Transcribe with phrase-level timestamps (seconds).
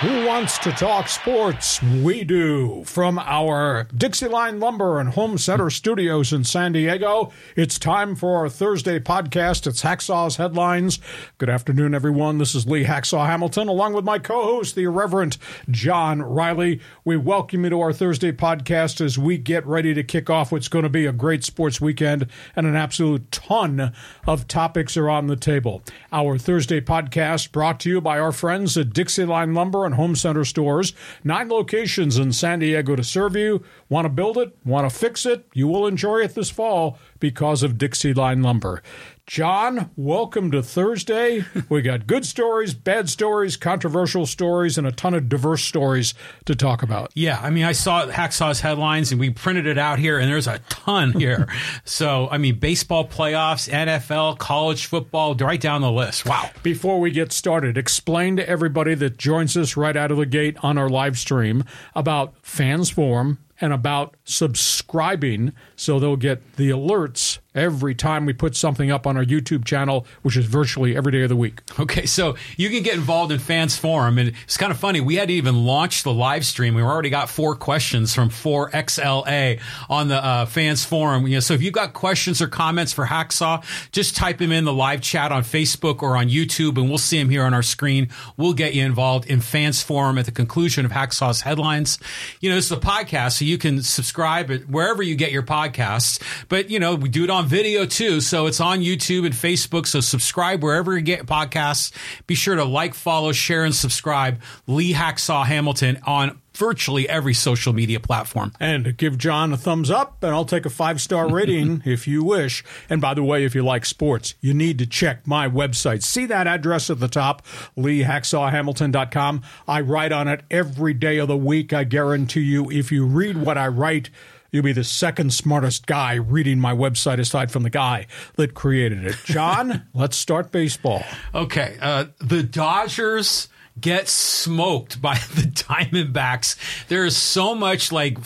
[0.00, 1.82] Who wants to talk sports?
[1.82, 2.84] We do.
[2.84, 8.36] From our Dixie Line Lumber and Home Center studios in San Diego, it's time for
[8.36, 9.66] our Thursday podcast.
[9.66, 10.98] It's Hacksaw's Headlines.
[11.38, 12.36] Good afternoon, everyone.
[12.36, 15.38] This is Lee Hacksaw Hamilton, along with my co host, the irreverent
[15.70, 16.82] John Riley.
[17.06, 20.68] We welcome you to our Thursday podcast as we get ready to kick off what's
[20.68, 23.94] going to be a great sports weekend and an absolute ton
[24.26, 25.82] of topics are on the table.
[26.12, 30.14] Our Thursday podcast brought to you by our friends at Dixie Line Lumber and Home
[30.14, 30.92] Center stores.
[31.24, 33.62] Nine locations in San Diego to serve you.
[33.88, 34.56] Want to build it?
[34.64, 35.46] Want to fix it?
[35.54, 38.82] You will enjoy it this fall because of Dixie Line Lumber.
[39.26, 41.44] John, welcome to Thursday.
[41.68, 46.54] We got good stories, bad stories, controversial stories, and a ton of diverse stories to
[46.54, 47.10] talk about.
[47.16, 50.46] Yeah, I mean, I saw Hacksaw's headlines and we printed it out here, and there's
[50.46, 51.48] a ton here.
[51.84, 56.24] so, I mean, baseball playoffs, NFL, college football, right down the list.
[56.24, 56.50] Wow.
[56.62, 60.56] Before we get started, explain to everybody that joins us right out of the gate
[60.62, 61.64] on our live stream
[61.96, 68.54] about Fans Forum and about subscribing so they'll get the alerts every time we put
[68.54, 71.62] something up on our YouTube channel, which is virtually every day of the week.
[71.80, 75.00] Okay, so you can get involved in Fans Forum, and it's kind of funny.
[75.00, 76.74] We hadn't even launched the live stream.
[76.74, 81.26] We already got four questions from 4XLA on the uh, Fans Forum.
[81.26, 84.64] You know, so if you've got questions or comments for Hacksaw, just type them in
[84.64, 87.62] the live chat on Facebook or on YouTube, and we'll see them here on our
[87.62, 88.08] screen.
[88.36, 91.98] We'll get you involved in Fans Forum at the conclusion of Hacksaw's headlines.
[92.40, 96.20] You know, is a podcast, so you can subscribe wherever you get your podcasts.
[96.48, 98.20] But you know, we do it on video too.
[98.20, 99.86] So it's on YouTube and Facebook.
[99.86, 101.92] So subscribe wherever you get podcasts.
[102.26, 104.40] Be sure to like, follow, share, and subscribe.
[104.66, 108.52] Lee Hacksaw Hamilton on virtually every social media platform.
[108.58, 112.24] And give John a thumbs up, and I'll take a five star rating if you
[112.24, 112.64] wish.
[112.88, 116.02] And by the way, if you like sports, you need to check my website.
[116.02, 117.46] See that address at the top,
[117.76, 119.42] leehacksawhamilton.com.
[119.68, 121.72] I write on it every day of the week.
[121.72, 124.10] I guarantee you, if you read what I write,
[124.56, 128.06] You'll be the second smartest guy reading my website aside from the guy
[128.36, 129.16] that created it.
[129.26, 131.04] John, let's start baseball.
[131.34, 131.76] Okay.
[131.78, 136.56] Uh, the Dodgers get smoked by the Diamondbacks.
[136.88, 138.16] There is so much like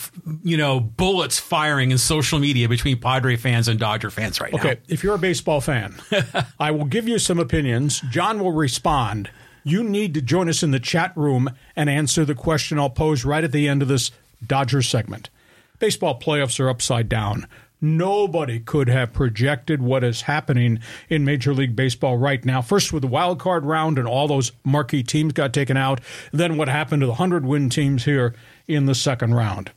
[0.41, 4.63] you know bullets firing in social media between Padre fans and Dodger fans right okay,
[4.63, 4.71] now.
[4.71, 5.95] Okay, if you're a baseball fan,
[6.61, 7.99] I will give you some opinions.
[8.09, 9.29] John will respond.
[9.65, 13.25] You need to join us in the chat room and answer the question I'll pose
[13.25, 14.11] right at the end of this
[14.47, 15.29] Dodgers segment
[15.81, 17.47] baseball playoffs are upside down.
[17.81, 22.61] Nobody could have projected what is happening in Major League Baseball right now.
[22.61, 25.99] First, with the wild card round and all those marquee teams got taken out,
[26.31, 28.35] then what happened to the 100 win teams here
[28.67, 29.71] in the second round.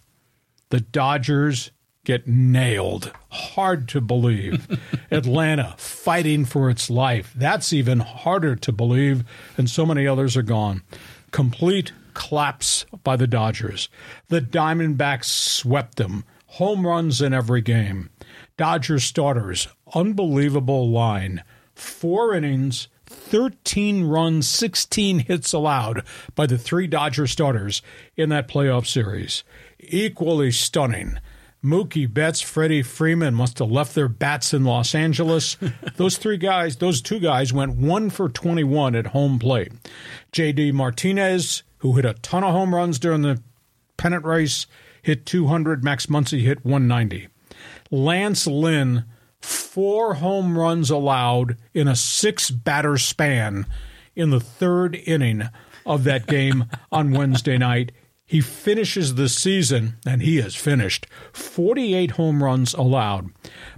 [0.69, 1.71] The Dodgers
[2.05, 3.11] get nailed.
[3.31, 4.79] Hard to believe.
[5.11, 7.33] Atlanta fighting for its life.
[7.35, 9.25] That's even harder to believe,
[9.57, 10.83] and so many others are gone.
[11.31, 13.89] Complete collapse by the Dodgers.
[14.29, 16.25] The Diamondbacks swept them.
[16.47, 18.11] Home runs in every game.
[18.57, 21.43] Dodgers starters, unbelievable line.
[21.75, 26.05] Four innings, 13 runs, 16 hits allowed
[26.35, 27.83] by the three Dodger starters
[28.17, 29.43] in that playoff series.
[29.81, 31.19] Equally stunning.
[31.65, 35.57] Mookie Betts, Freddie Freeman must have left their bats in Los Angeles.
[35.97, 39.73] those three guys, those two guys went one for 21 at home plate.
[40.33, 43.43] JD Martinez, who hit a ton of home runs during the
[43.99, 44.67] pennant race,
[45.03, 45.85] hit 200.
[45.85, 47.29] Max Muncy hit 190.
[47.91, 49.05] Lance Lynn,
[49.39, 53.67] four home runs allowed in a six batter span
[54.17, 55.43] in the third inning
[55.85, 57.93] of that game on Wednesday night.
[58.25, 63.29] He finishes the season, and he has finished 48 home runs allowed.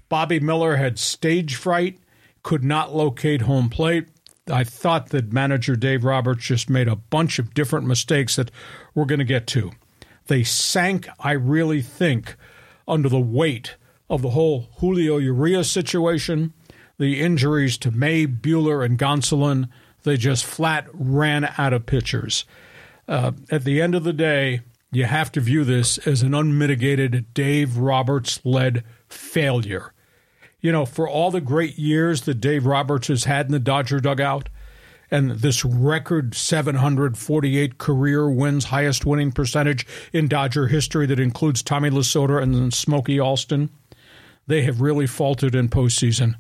[0.08, 1.98] Bobby Miller had stage fright,
[2.44, 4.06] could not locate home plate.
[4.48, 8.50] I thought that manager Dave Roberts just made a bunch of different mistakes that
[8.94, 9.72] we're going to get to.
[10.28, 12.36] They sank, I really think,
[12.86, 13.76] under the weight
[14.08, 16.52] of the whole Julio Urias situation,
[16.98, 19.68] the injuries to May, Buehler, and Gonsolin.
[20.04, 22.44] They just flat ran out of pitchers.
[23.08, 24.60] Uh, at the end of the day,
[24.92, 29.92] you have to view this as an unmitigated Dave Roberts led failure
[30.60, 34.00] you know, for all the great years that Dave Roberts has had in the Dodger
[34.00, 34.48] dugout
[35.10, 41.90] and this record 748 career wins, highest winning percentage in Dodger history that includes Tommy
[41.90, 43.70] Lasorda and Smokey Alston,
[44.46, 46.34] they have really faltered in postseason.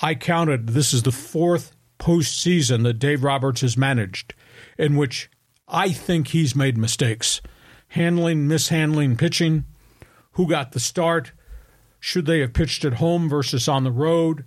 [0.00, 4.34] I counted this is the fourth postseason that Dave Roberts has managed
[4.76, 5.30] in which
[5.68, 7.40] I think he's made mistakes.
[7.88, 9.64] Handling, mishandling pitching.
[10.32, 11.32] Who got the start?
[12.06, 14.44] Should they have pitched at home versus on the road?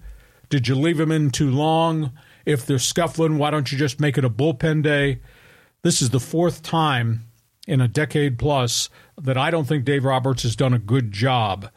[0.48, 2.12] Did you leave them in too long?
[2.46, 5.22] If they're scuffling, why don't you just make it a bullpen day?
[5.82, 7.26] This is the fourth time
[7.68, 11.72] in a decade plus that I don't think Dave Roberts has done a good job.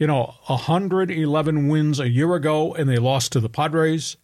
[0.00, 4.16] You know, 111 wins a year ago and they lost to the Padres,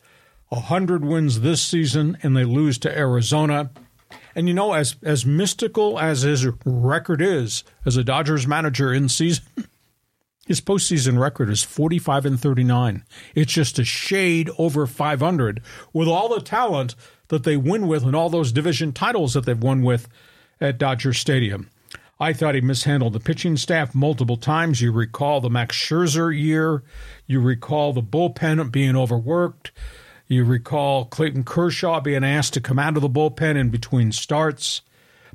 [0.49, 3.71] 100 wins this season and they lose to Arizona.
[4.35, 9.09] And you know, as as mystical as his record is as a Dodgers manager in
[9.09, 9.45] season,
[10.51, 13.05] his postseason record is 45 and 39.
[13.37, 15.63] It's just a shade over 500
[15.93, 16.97] with all the talent
[17.29, 20.09] that they win with and all those division titles that they've won with
[20.61, 21.71] at Dodger Stadium.
[22.19, 24.81] I thought he mishandled the pitching staff multiple times.
[24.81, 26.83] You recall the Max Scherzer year.
[27.29, 29.71] You recall the bullpen being overworked.
[30.27, 34.83] You recall Clayton Kershaw being asked to come out of the bullpen in between starts.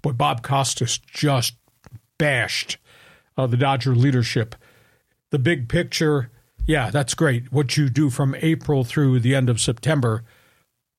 [0.02, 1.56] But Bob Costas just
[2.18, 2.80] bashed
[3.38, 4.56] uh, the Dodger leadership.
[5.36, 6.32] The big picture,
[6.66, 7.52] yeah, that's great.
[7.52, 10.24] What you do from April through the end of September.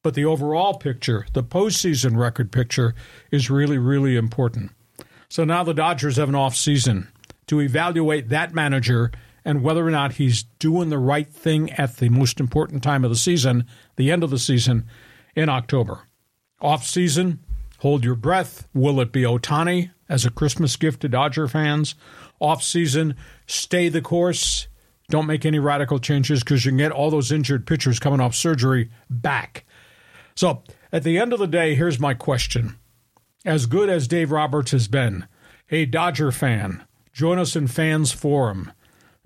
[0.05, 2.94] But the overall picture, the postseason record picture,
[3.31, 4.73] is really, really important.
[5.31, 7.09] So now the Dodgers have an off season
[7.47, 9.11] to evaluate that manager
[9.43, 13.11] and whether or not he's doing the right thing at the most important time of
[13.11, 13.65] the season,
[13.97, 14.85] the end of the season
[15.35, 16.00] in October.
[16.61, 17.43] Off season,
[17.79, 18.69] hold your breath.
[18.75, 21.94] Will it be Ohtani as a Christmas gift to Dodger fans?
[22.41, 23.17] Off season,
[23.47, 24.69] stay the course.
[25.09, 28.35] Don't make any radical changes because you can get all those injured pitchers coming off
[28.35, 29.65] surgery back.
[30.35, 30.62] So,
[30.93, 32.77] at the end of the day, here's my question.
[33.44, 35.27] As good as Dave Roberts has been,
[35.71, 38.73] a Dodger fan, join us in Fans Forum.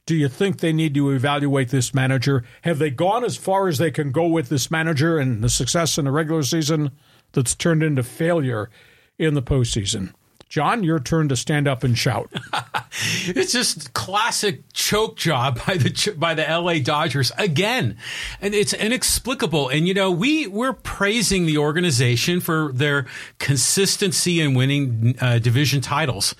[0.06, 2.44] Do you think they need to evaluate this manager?
[2.62, 5.98] Have they gone as far as they can go with this manager and the success
[5.98, 6.90] in the regular season
[7.32, 8.70] that's turned into failure
[9.18, 10.12] in the postseason?
[10.50, 12.28] John, your turn to stand up and shout.
[13.28, 17.96] it's just classic choke job by the by the LA Dodgers again,
[18.40, 19.68] and it's inexplicable.
[19.68, 23.06] And you know, we we're praising the organization for their
[23.38, 26.34] consistency in winning uh, division titles,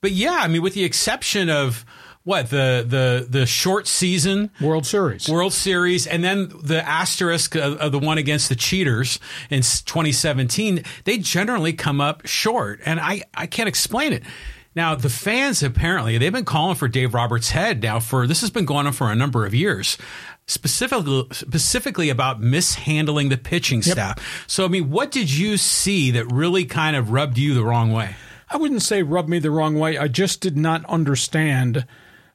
[0.00, 1.84] but yeah, I mean, with the exception of
[2.24, 7.78] what the the the short season World Series, World Series, and then the asterisk of,
[7.78, 9.18] of, the one against the cheaters
[9.48, 10.84] in 2017.
[11.04, 14.22] They generally come up short, and I I can't explain it.
[14.76, 18.50] Now the fans apparently they've been calling for Dave Roberts' head now for this has
[18.50, 19.96] been going on for a number of years.
[20.46, 23.92] Specifically, specifically about mishandling the pitching yep.
[23.92, 24.44] staff.
[24.48, 27.92] So, I mean, what did you see that really kind of rubbed you the wrong
[27.92, 28.16] way?
[28.48, 29.96] I wouldn't say rubbed me the wrong way.
[29.96, 31.86] I just did not understand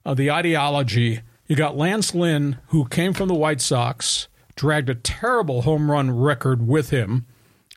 [0.05, 1.21] uh, the ideology.
[1.47, 6.11] You got Lance Lynn, who came from the White Sox, dragged a terrible home run
[6.11, 7.25] record with him.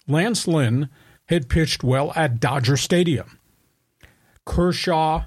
[0.07, 0.89] Lance Lynn
[1.27, 3.39] had pitched well at Dodger Stadium.
[4.47, 5.25] Kershaw,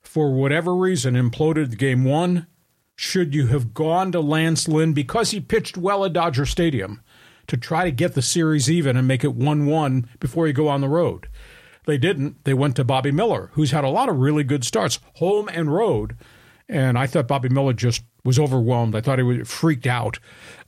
[0.00, 2.46] for whatever reason, imploded game one.
[2.94, 7.02] Should you have gone to Lance Lynn because he pitched well at Dodger Stadium
[7.48, 10.68] to try to get the series even and make it 1 1 before you go
[10.68, 11.28] on the road?
[11.84, 12.44] They didn't.
[12.44, 15.72] They went to Bobby Miller, who's had a lot of really good starts, home and
[15.72, 16.16] road.
[16.68, 18.94] And I thought Bobby Miller just was overwhelmed.
[18.94, 20.18] I thought he was freaked out.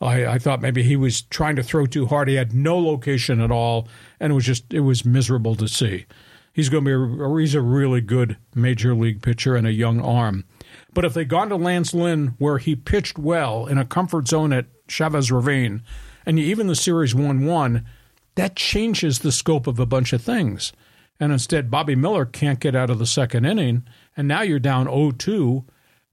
[0.00, 2.28] I, I, thought maybe he was trying to throw too hard.
[2.28, 3.88] He had no location at all,
[4.18, 6.06] and it was just it was miserable to see.
[6.52, 10.00] He's going to be a, he's a really good major league pitcher and a young
[10.00, 10.44] arm.
[10.92, 14.52] But if they'd gone to Lance Lynn, where he pitched well in a comfort zone
[14.52, 15.82] at Chavez Ravine,
[16.26, 17.86] and even the series one one,
[18.34, 20.72] that changes the scope of a bunch of things.
[21.20, 23.84] And instead, Bobby Miller can't get out of the second inning,
[24.16, 25.64] and now you're down 0 2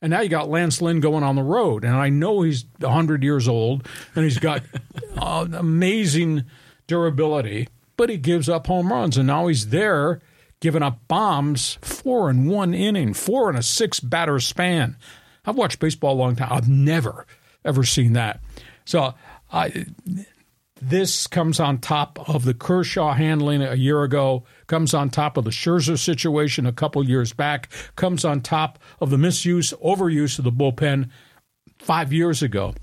[0.01, 1.84] and now you got Lance Lynn going on the road.
[1.84, 4.63] And I know he's 100 years old and he's got
[5.17, 6.46] uh, amazing
[6.88, 7.67] durability,
[7.98, 9.17] but he gives up home runs.
[9.17, 10.20] And now he's there
[10.60, 14.98] giving up bombs four in one inning, four in a six batter span.
[15.46, 16.51] I've watched baseball a long time.
[16.51, 17.27] I've never,
[17.63, 18.41] ever seen that.
[18.86, 19.13] So
[19.51, 19.86] I,
[20.81, 25.43] this comes on top of the Kershaw handling a year ago, comes on top of
[25.43, 30.43] the Scherzer situation a couple years back, comes on top of the misuse, overuse of
[30.43, 31.09] the bullpen
[31.77, 32.73] five years ago.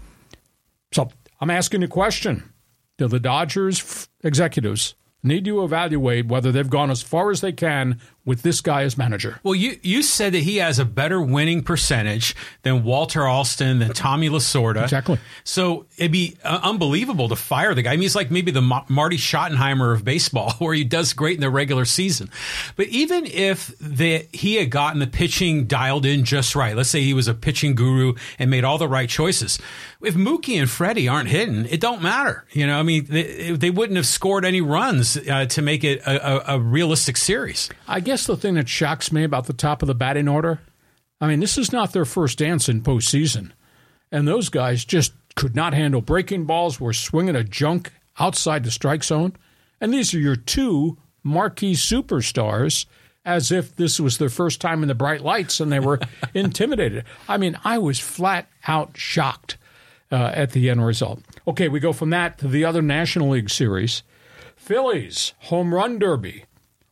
[0.93, 2.53] So I'm asking a question.
[2.99, 8.01] Do the Dodgers executives need to evaluate whether they've gone as far as they can
[8.29, 9.41] with this guy as manager.
[9.43, 13.95] Well, you, you said that he has a better winning percentage than Walter Alston, than
[13.95, 14.83] Tommy Lasorda.
[14.83, 15.19] Exactly.
[15.45, 17.93] So it'd be uh, unbelievable to fire the guy.
[17.93, 21.37] I mean, he's like maybe the Ma- Marty Schottenheimer of baseball, where he does great
[21.37, 22.29] in the regular season.
[22.77, 27.01] But even if the, he had gotten the pitching dialed in just right, let's say
[27.01, 29.59] he was a pitching guru and made all the right choices.
[30.03, 32.45] If Mookie and Freddie aren't hitting, it don't matter.
[32.53, 36.01] You know, I mean, they, they wouldn't have scored any runs uh, to make it
[36.03, 37.71] a, a, a realistic series.
[37.89, 40.61] I guess the thing that shocks me about the top of the batting order,
[41.21, 43.51] I mean, this is not their first dance in postseason.
[44.11, 48.71] And those guys just could not handle breaking balls, were swinging a junk outside the
[48.71, 49.35] strike zone.
[49.81, 52.87] And these are your two marquee superstars,
[53.25, 56.01] as if this was their first time in the bright lights and they were
[56.35, 57.05] intimidated.
[57.29, 59.59] I mean, I was flat out shocked
[60.11, 61.21] uh, at the end result.
[61.47, 64.03] Okay, we go from that to the other National League series.
[64.57, 66.45] Phillies, home run derby.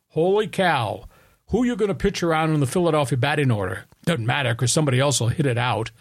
[0.09, 1.05] Holy cow.
[1.51, 3.85] Who you going to pitch around in the Philadelphia batting order?
[4.05, 5.93] Doesn't matter because somebody else will hit it out.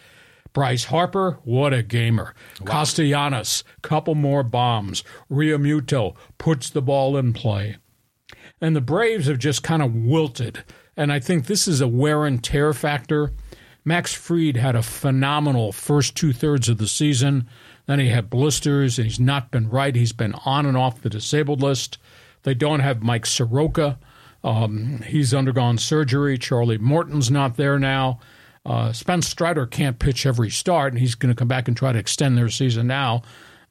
[0.52, 2.34] Bryce Harper, what a gamer.
[2.60, 2.66] Wow.
[2.66, 5.04] Castellanos, couple more bombs.
[5.30, 7.76] Realmuto puts the ball in play.
[8.60, 10.64] And the Braves have just kind of wilted.
[10.96, 13.32] And I think this is a wear and tear factor.
[13.84, 17.48] Max Fried had a phenomenal first two thirds of the season.
[17.84, 19.94] Then he had blisters, and he's not been right.
[19.94, 21.98] He's been on and off the disabled list.
[22.42, 23.98] They don't have Mike Soroka.
[24.46, 26.38] Um, he's undergone surgery.
[26.38, 28.20] Charlie Morton's not there now.
[28.64, 31.90] Uh, Spence Strider can't pitch every start, and he's going to come back and try
[31.92, 33.22] to extend their season now.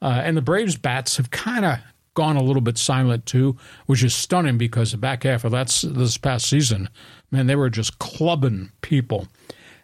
[0.02, 1.80] Uh, and the Braves bats have kind of
[2.14, 3.56] gone a little bit silent too,
[3.86, 6.90] which is stunning because the back half of that's this past season,
[7.32, 9.28] man, they were just clubbing people.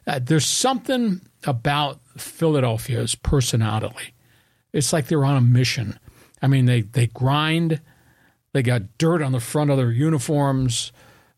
[0.06, 4.14] Uh, there's something about Philadelphia's personality.
[4.74, 5.98] It's like they're on a mission.
[6.42, 7.80] I mean, they they grind.
[8.54, 10.92] They got dirt on the front of their uniforms.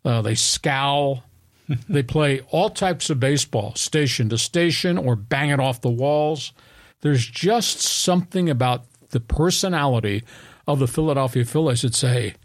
[0.03, 1.23] Uh, they scowl.
[1.89, 6.53] they play all types of baseball, station to station, or bang it off the walls.
[7.01, 10.23] There's just something about the personality
[10.67, 12.35] of the Philadelphia Phillies that say,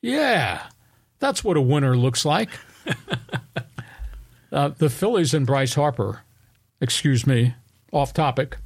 [0.00, 0.68] yeah,
[1.18, 2.50] that's what a winner looks like.
[4.52, 6.22] uh, the Phillies and Bryce Harper,
[6.80, 7.54] excuse me,
[7.92, 8.56] off topic,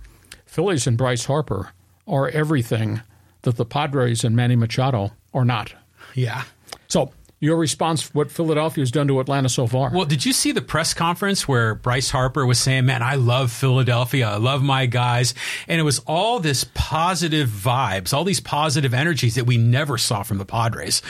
[0.46, 1.72] Phillies and Bryce Harper
[2.06, 3.02] are everything
[3.42, 5.74] that the Padres and Manny Machado are not.
[6.14, 6.44] Yeah.
[6.88, 9.90] So your response what Philadelphia has done to Atlanta so far.
[9.90, 13.52] Well, did you see the press conference where Bryce Harper was saying, "Man, I love
[13.52, 14.28] Philadelphia.
[14.28, 15.34] I love my guys."
[15.68, 20.24] And it was all this positive vibes, all these positive energies that we never saw
[20.24, 21.00] from the Padres.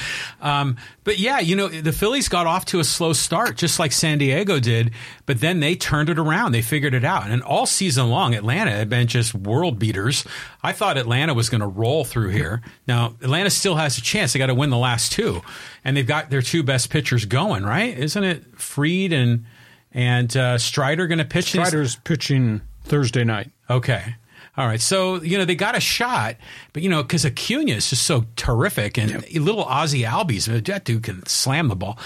[0.42, 0.76] Um,
[1.08, 4.18] but yeah, you know, the Phillies got off to a slow start just like San
[4.18, 4.90] Diego did,
[5.24, 6.52] but then they turned it around.
[6.52, 7.30] They figured it out.
[7.30, 10.26] And all season long, Atlanta had been just world beaters.
[10.62, 12.60] I thought Atlanta was going to roll through here.
[12.86, 14.34] Now, Atlanta still has a chance.
[14.34, 15.40] They got to win the last two
[15.82, 17.96] and they've got their two best pitchers going, right?
[17.96, 19.46] Isn't it Fried and
[19.92, 21.46] and uh, Strider going to pitch?
[21.46, 23.50] Strider's pitching Thursday night.
[23.70, 24.14] Okay.
[24.58, 26.34] All right, so you know they got a shot,
[26.72, 29.24] but you know because Acuna is just so terrific, and yep.
[29.34, 31.96] little Ozzy Albies, that dude can slam the ball.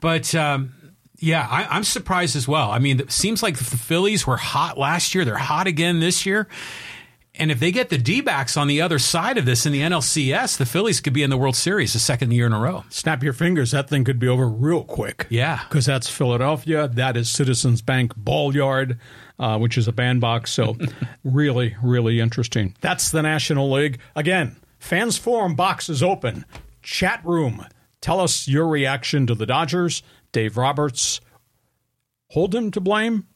[0.00, 0.74] But um,
[1.18, 2.72] yeah, I, am surprised as well.
[2.72, 6.26] I mean, it seems like the Phillies were hot last year; they're hot again this
[6.26, 6.48] year,
[7.36, 9.80] and if they get the D backs on the other side of this in the
[9.80, 12.84] NLCS, the Phillies could be in the World Series the second year in a row.
[12.88, 13.70] Snap your fingers.
[13.70, 15.26] That thing could be over real quick.
[15.30, 15.60] Yeah.
[15.68, 16.88] Because that's Philadelphia.
[16.88, 18.98] That is Citizens Bank Ball Yard,
[19.40, 20.52] uh, which is a bandbox.
[20.52, 20.76] So,
[21.24, 22.76] really, really interesting.
[22.80, 23.98] That's the National League.
[24.14, 26.44] Again, Fans Forum box is open.
[26.82, 27.66] Chat room.
[28.00, 30.02] Tell us your reaction to the Dodgers.
[30.30, 31.20] Dave Roberts.
[32.28, 33.26] Hold him to blame.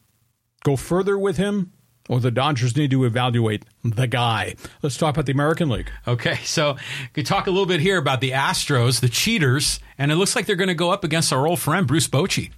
[0.63, 1.73] Go further with him
[2.07, 4.55] or the Dodgers need to evaluate the guy.
[4.81, 5.91] Let's talk about the American League.
[6.07, 6.77] Okay, so
[7.15, 10.45] we talk a little bit here about the Astros, the cheaters, and it looks like
[10.45, 12.51] they're going to go up against our old friend Bruce Bochy.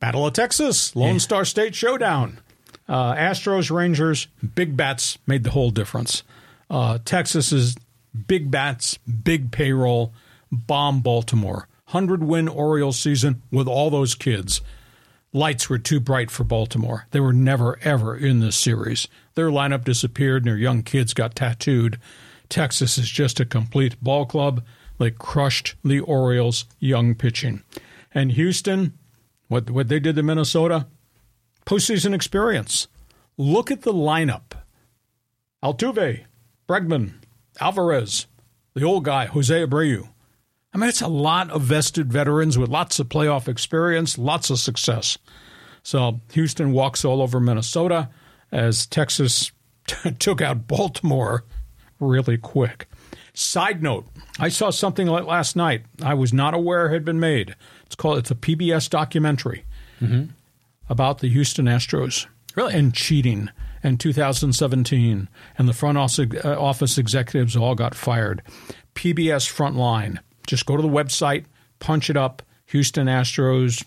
[0.00, 1.18] Battle of Texas, Lone yeah.
[1.18, 2.40] Star State Showdown.
[2.88, 6.22] Uh, Astros, Rangers, big bats made the whole difference.
[6.70, 7.76] Uh, Texas is
[8.26, 10.12] big bats, big payroll,
[10.50, 11.68] bomb Baltimore.
[11.90, 14.60] 100 win Orioles season with all those kids
[15.32, 17.06] lights were too bright for Baltimore.
[17.10, 19.08] They were never, ever in this series.
[19.34, 21.98] Their lineup disappeared and their young kids got tattooed.
[22.48, 24.64] Texas is just a complete ball club.
[24.98, 27.62] They crushed the Orioles' young pitching.
[28.12, 28.98] And Houston,
[29.48, 30.86] what, what they did to Minnesota,
[31.68, 32.88] postseason experience.
[33.36, 34.54] Look at the lineup
[35.62, 36.24] Altuve,
[36.66, 37.14] Bregman,
[37.60, 38.26] Alvarez,
[38.74, 40.08] the old guy, Jose Abreu,
[40.72, 44.58] I mean, it's a lot of vested veterans with lots of playoff experience, lots of
[44.58, 45.18] success.
[45.82, 48.10] So Houston walks all over Minnesota
[48.52, 49.52] as Texas
[49.86, 51.44] t- took out Baltimore
[51.98, 52.88] really quick.
[53.34, 54.06] Side note:
[54.38, 55.84] I saw something last night.
[56.02, 57.54] I was not aware had been made.
[57.86, 58.18] It's called.
[58.18, 59.64] It's a PBS documentary
[60.00, 60.30] mm-hmm.
[60.88, 62.26] About the Houston Astros.
[62.54, 62.74] Really?
[62.74, 63.50] And cheating
[63.84, 68.42] in 2017, and the front office, uh, office executives all got fired.
[68.94, 70.18] PBS Frontline.
[70.46, 71.44] Just go to the website,
[71.78, 72.42] punch it up.
[72.66, 73.84] Houston Astros.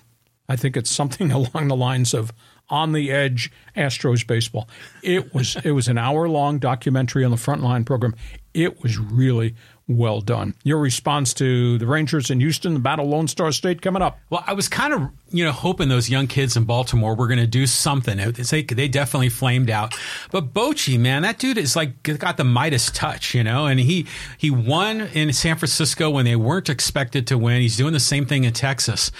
[0.47, 2.33] I think it's something along the lines of
[2.69, 4.67] on the edge Astros baseball.
[5.03, 8.15] It was it was an hour long documentary on the Frontline program.
[8.53, 9.55] It was really
[9.87, 10.55] well done.
[10.63, 14.19] Your response to the Rangers in Houston, the Battle Lone Star State coming up.
[14.29, 17.39] Well, I was kind of, you know, hoping those young kids in Baltimore were going
[17.39, 18.17] to do something.
[18.17, 19.95] They, they definitely flamed out.
[20.31, 24.05] But Bochy, man, that dude is like got the Midas touch, you know, and he
[24.37, 27.61] he won in San Francisco when they weren't expected to win.
[27.61, 29.11] He's doing the same thing in Texas.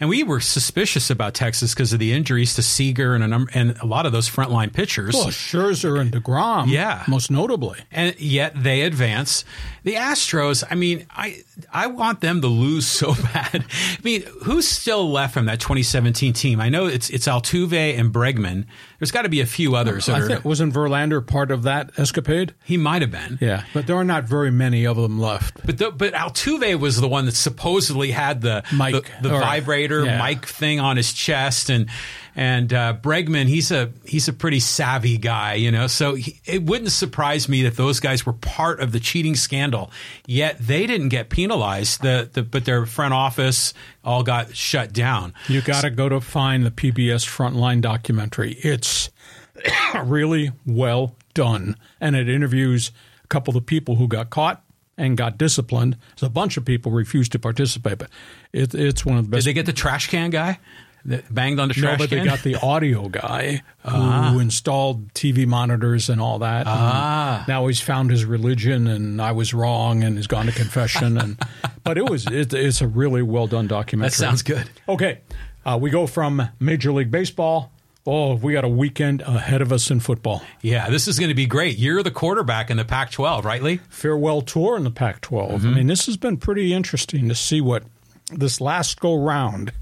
[0.00, 3.50] And we were suspicious about Texas because of the injuries to Seager and a number,
[3.52, 5.12] and a lot of those frontline pitchers.
[5.14, 7.04] Well, Scherzer and DeGrom, Yeah.
[7.06, 7.80] most notably.
[7.92, 9.44] and yet they advance.
[9.82, 13.62] The Astros, I mean, I I want them to lose so bad.
[13.66, 16.60] I mean, who's still left from that 2017 team?
[16.60, 18.66] I know it's it's Altuve and Bregman.
[18.98, 20.40] There's got to be a few others that I are.
[20.40, 22.54] wasn't Verlander part of that escapade?
[22.64, 23.38] he might have been.
[23.40, 25.64] Yeah, but there are not very many of them left.
[25.64, 29.40] But the, but Altuve was the one that supposedly had the Mic, the, the or-
[29.40, 30.22] vibrator yeah.
[30.24, 31.88] mic thing on his chest and
[32.36, 36.62] and uh, Bregman he's a he's a pretty savvy guy you know so he, it
[36.62, 39.90] wouldn't surprise me that those guys were part of the cheating scandal
[40.26, 45.34] yet they didn't get penalized the, the but their front office all got shut down
[45.48, 48.52] You got to go to find the PBS Frontline documentary.
[48.52, 49.10] It's
[50.04, 52.92] really well done, and it interviews
[53.24, 54.62] a couple of the people who got caught
[54.96, 55.96] and got disciplined.
[56.16, 58.10] So a bunch of people refused to participate, but
[58.52, 59.44] it, it's one of the best.
[59.44, 60.58] did they get the trash can guy
[61.06, 65.46] that banged on the no, but can they got the audio guy who installed TV
[65.46, 66.66] monitors and all that.
[66.66, 67.44] Ah.
[67.48, 71.16] Now he's found his religion, and I was wrong, and he's gone to confession.
[71.18, 71.38] and
[71.84, 74.10] but it was it, it's a really well done documentary.
[74.10, 75.20] that sounds good Okay,
[75.64, 77.72] uh, we go from Major League Baseball.
[78.06, 80.42] Oh, we got a weekend ahead of us in football.
[80.62, 83.78] yeah this is going to be great you're the quarterback in the Pac-12 right Lee
[83.90, 85.66] Farewell tour in the Pac 12.
[85.66, 87.84] I mean, this has been pretty interesting to see what
[88.32, 89.72] this last go round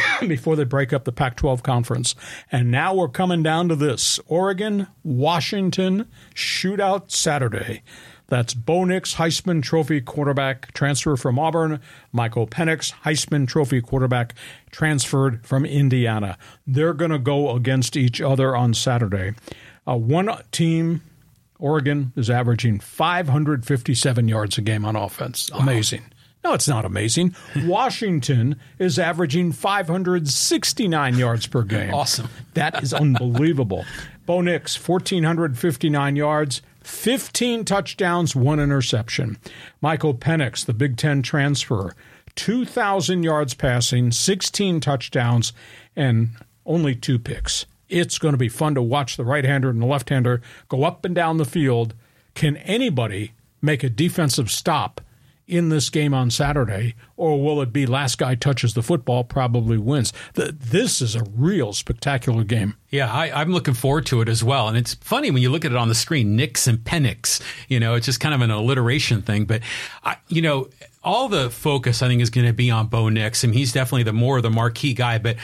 [0.20, 2.14] before they break up the Pac 12 conference.
[2.50, 7.82] And now we're coming down to this Oregon, Washington shootout Saturday.
[8.28, 11.80] That's Bo Nix, Heisman Trophy quarterback, transfer from Auburn.
[12.12, 14.34] Michael Penix, Heisman Trophy quarterback,
[14.70, 16.38] transferred from Indiana.
[16.66, 19.32] They're going to go against each other on Saturday.
[19.86, 21.02] Uh, one team
[21.58, 25.50] Oregon is averaging 557 yards a game on offense.
[25.54, 26.02] Amazing.
[26.44, 27.34] No, it's not amazing.
[27.64, 31.94] Washington is averaging 569 yards per game.
[31.94, 32.28] Awesome.
[32.54, 33.84] That is unbelievable.
[34.26, 39.38] Bo Nix, 1,459 yards, 15 touchdowns, one interception.
[39.80, 41.94] Michael Penix, the Big Ten transfer,
[42.34, 45.52] 2,000 yards passing, 16 touchdowns,
[45.94, 46.30] and
[46.66, 47.66] only two picks.
[47.88, 50.84] It's going to be fun to watch the right hander and the left hander go
[50.84, 51.94] up and down the field.
[52.34, 55.00] Can anybody make a defensive stop
[55.52, 59.76] in this game on Saturday, or will it be last guy touches the football probably
[59.76, 60.10] wins?
[60.32, 62.74] The, this is a real spectacular game.
[62.88, 64.66] Yeah, I, I'm looking forward to it as well.
[64.66, 67.42] And it's funny when you look at it on the screen, Nix and Penix.
[67.68, 69.44] You know, it's just kind of an alliteration thing.
[69.44, 69.60] But,
[70.02, 70.68] I, you know,
[71.04, 74.04] all the focus I think is going to be on Bo Nix, and he's definitely
[74.04, 75.18] the more the marquee guy.
[75.18, 75.36] But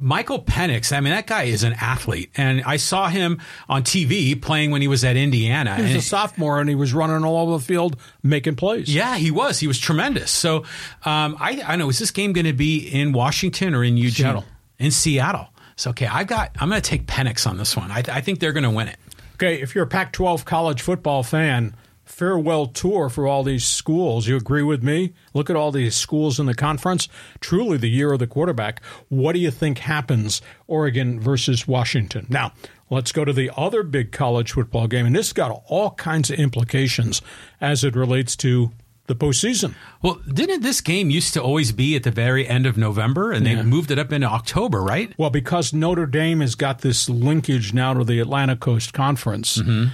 [0.00, 4.40] Michael Penix, I mean, that guy is an athlete, and I saw him on TV
[4.40, 5.74] playing when he was at Indiana.
[5.74, 8.94] He was and- a sophomore and he was running all over the field making plays.
[8.94, 9.58] yeah, he was.
[9.58, 10.30] He was tremendous.
[10.30, 10.58] So,
[11.04, 11.88] um, I, I know.
[11.88, 14.26] Is this game going to be in Washington or in Eugene?
[14.26, 14.44] Seattle.
[14.78, 15.48] In Seattle.
[15.74, 16.52] So, okay, I got.
[16.60, 17.90] I'm going to take Penix on this one.
[17.90, 18.96] I, I think they're going to win it.
[19.34, 21.74] Okay, if you're a Pac 12 college football fan,
[22.08, 24.26] farewell tour for all these schools.
[24.26, 25.12] You agree with me?
[25.34, 27.08] Look at all these schools in the conference.
[27.40, 28.82] Truly the year of the quarterback.
[29.08, 32.26] What do you think happens, Oregon versus Washington?
[32.28, 32.52] Now,
[32.90, 35.06] let's go to the other big college football game.
[35.06, 37.20] And this got all kinds of implications
[37.60, 38.72] as it relates to
[39.06, 39.74] the postseason.
[40.02, 43.44] Well, didn't this game used to always be at the very end of November, and
[43.44, 45.12] they moved it up into October, right?
[45.16, 49.88] Well, because Notre Dame has got this linkage now to the Atlantic Coast Conference, mm-hmm.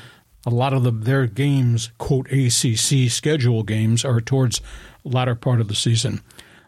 [0.46, 4.60] A lot of the, their games, quote ACC schedule games, are towards
[5.04, 6.20] latter part of the season.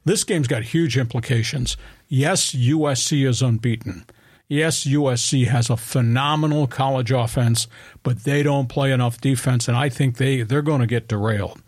[0.05, 1.77] This game's got huge implications.
[2.09, 4.05] Yes, USC is unbeaten.
[4.49, 7.67] Yes, USC has a phenomenal college offense,
[8.05, 11.61] but they don't play enough defense, and I think they, they're going to get derailed.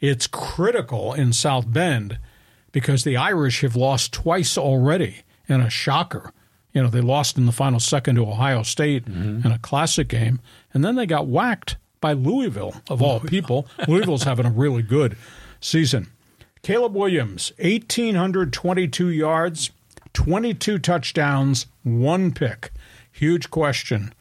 [0.00, 2.18] It's critical in South Bend
[2.72, 6.30] because the Irish have lost twice already in a shocker.
[6.76, 9.46] You know, they lost in the final second to Ohio State mm-hmm.
[9.46, 10.40] in a classic game,
[10.74, 13.66] and then they got whacked by Louisville, of all people.
[13.88, 15.16] Louisville's having a really good
[15.58, 16.08] season.
[16.60, 19.70] Caleb Williams, 1,822 yards,
[20.12, 22.72] 22 touchdowns, one pick.
[23.10, 24.12] Huge question.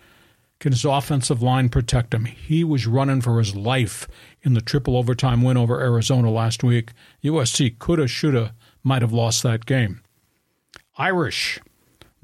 [0.60, 2.24] Can his offensive line protect him?
[2.24, 4.08] He was running for his life
[4.44, 6.94] in the triple overtime win over Arizona last week.
[7.22, 10.00] USC coulda, shoulda, might have lost that game.
[10.98, 11.60] Irish,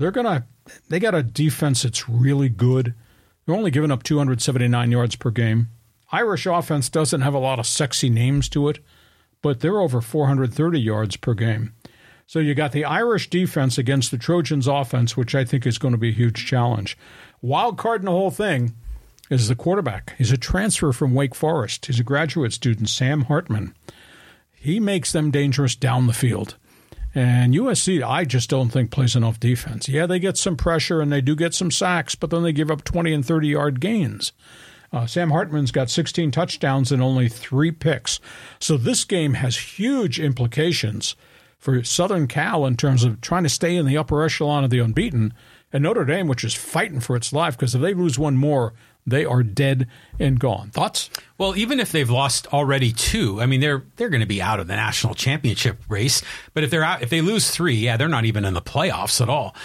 [0.01, 0.45] they're gonna
[0.89, 2.93] they got a defense that's really good.
[3.45, 5.69] They're only giving up 279 yards per game.
[6.11, 8.79] Irish offense doesn't have a lot of sexy names to it,
[9.41, 11.73] but they're over 430 yards per game.
[12.27, 15.93] So you got the Irish defense against the Trojans offense, which I think is going
[15.93, 16.97] to be a huge challenge.
[17.41, 18.73] Wild card in the whole thing
[19.29, 20.15] is the quarterback.
[20.17, 21.87] He's a transfer from Wake Forest.
[21.87, 23.73] He's a graduate student, Sam Hartman.
[24.53, 26.55] He makes them dangerous down the field.
[27.13, 29.89] And USC, I just don't think plays enough defense.
[29.89, 32.71] Yeah, they get some pressure and they do get some sacks, but then they give
[32.71, 34.31] up 20 and 30 yard gains.
[34.93, 38.19] Uh, Sam Hartman's got 16 touchdowns and only three picks.
[38.59, 41.15] So this game has huge implications
[41.57, 44.79] for Southern Cal in terms of trying to stay in the upper echelon of the
[44.79, 45.33] unbeaten,
[45.71, 48.73] and Notre Dame, which is fighting for its life because if they lose one more,
[49.05, 49.87] they are dead
[50.19, 50.69] and gone.
[50.69, 51.09] Thoughts?
[51.37, 54.59] Well, even if they've lost already two, I mean they're they're going to be out
[54.59, 56.21] of the national championship race.
[56.53, 59.21] But if they're out, if they lose three, yeah, they're not even in the playoffs
[59.21, 59.55] at all.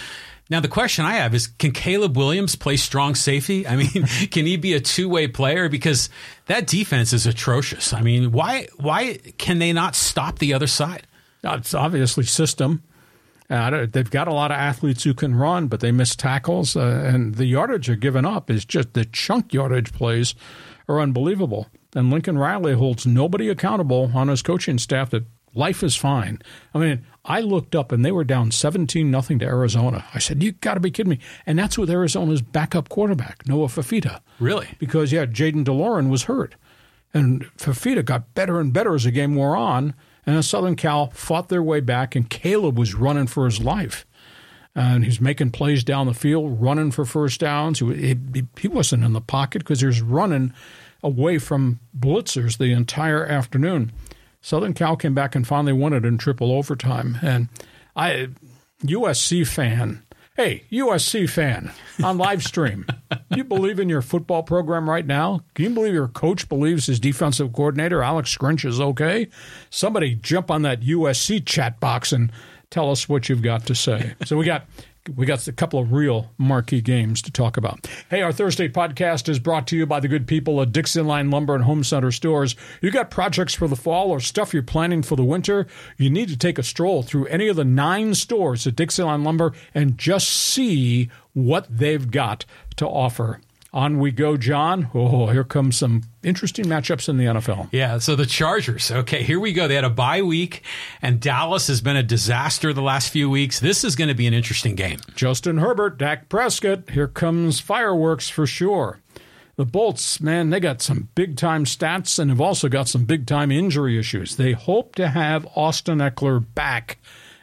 [0.49, 3.67] Now the question I have is, can Caleb Williams play strong safety?
[3.67, 3.89] I mean,
[4.31, 5.69] can he be a two way player?
[5.69, 6.09] Because
[6.45, 7.93] that defense is atrocious.
[7.93, 11.05] I mean, why why can they not stop the other side?
[11.43, 12.83] It's obviously system.
[13.49, 16.81] Uh, they've got a lot of athletes who can run, but they miss tackles, uh,
[17.05, 20.35] and the yardage they're given up is just the chunk yardage plays
[20.89, 21.67] are unbelievable.
[21.95, 26.41] And Lincoln Riley holds nobody accountable on his coaching staff that life is fine.
[26.73, 30.05] I mean, I looked up and they were down 17 nothing to Arizona.
[30.13, 33.67] I said, "You got to be kidding me!" And that's with Arizona's backup quarterback, Noah
[33.67, 34.21] Fifita.
[34.39, 34.67] Really?
[34.79, 36.55] Because yeah, Jayden de Laura was hurt,
[37.13, 39.93] and Fifita got better and better as the game wore on.
[40.27, 44.05] And Southern Cal fought their way back, and Caleb was running for his life.
[44.75, 47.79] And he's making plays down the field, running for first downs.
[47.79, 48.15] He,
[48.59, 50.53] he wasn't in the pocket because he was running
[51.01, 53.93] away from blitzers the entire afternoon.
[54.41, 57.17] Southern Cal came back and finally won it in triple overtime.
[57.21, 57.47] And
[57.95, 58.27] I,
[58.83, 60.03] USC fan,
[60.37, 61.71] hey, USC fan
[62.03, 62.85] on live stream,
[63.35, 65.41] you believe in your football program right now?
[65.55, 69.27] Can you believe your coach believes his defensive coordinator, Alex Grinch, is okay?
[69.71, 72.31] Somebody jump on that USC chat box and
[72.69, 74.13] tell us what you've got to say.
[74.25, 74.67] So we got
[75.15, 77.87] we got a couple of real marquee games to talk about.
[78.09, 81.29] Hey, our Thursday podcast is brought to you by the good people at Dixie Line
[81.29, 82.55] Lumber and Home Center stores.
[82.81, 85.67] You got projects for the fall or stuff you're planning for the winter?
[85.97, 89.23] You need to take a stroll through any of the nine stores at Dixie Line
[89.23, 92.45] Lumber and just see what they've got
[92.77, 93.39] to offer.
[93.73, 94.89] On we go, John.
[94.93, 97.69] Oh, here comes some interesting matchups in the NFL.
[97.71, 98.91] Yeah, so the Chargers.
[98.91, 99.67] Okay, here we go.
[99.67, 100.61] They had a bye week,
[101.01, 103.59] and Dallas has been a disaster the last few weeks.
[103.59, 104.99] This is going to be an interesting game.
[105.15, 106.89] Justin Herbert, Dak Prescott.
[106.89, 108.99] Here comes fireworks for sure.
[109.55, 113.25] The Bolts, man, they got some big time stats and have also got some big
[113.25, 114.35] time injury issues.
[114.35, 116.99] They hope to have Austin Ekeler back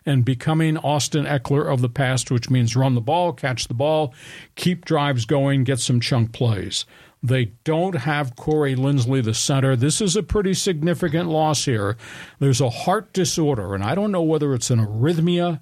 [0.07, 4.15] and becoming Austin Ekeler of the past, which means run the ball, catch the ball,
[4.55, 6.85] keep drives going, get some chunk plays.
[7.25, 9.77] They don't have Corey Linsley, the center.
[9.77, 11.97] This is a pretty significant loss here.
[12.39, 15.61] There's a heart disorder, and I don't know whether it's an arrhythmia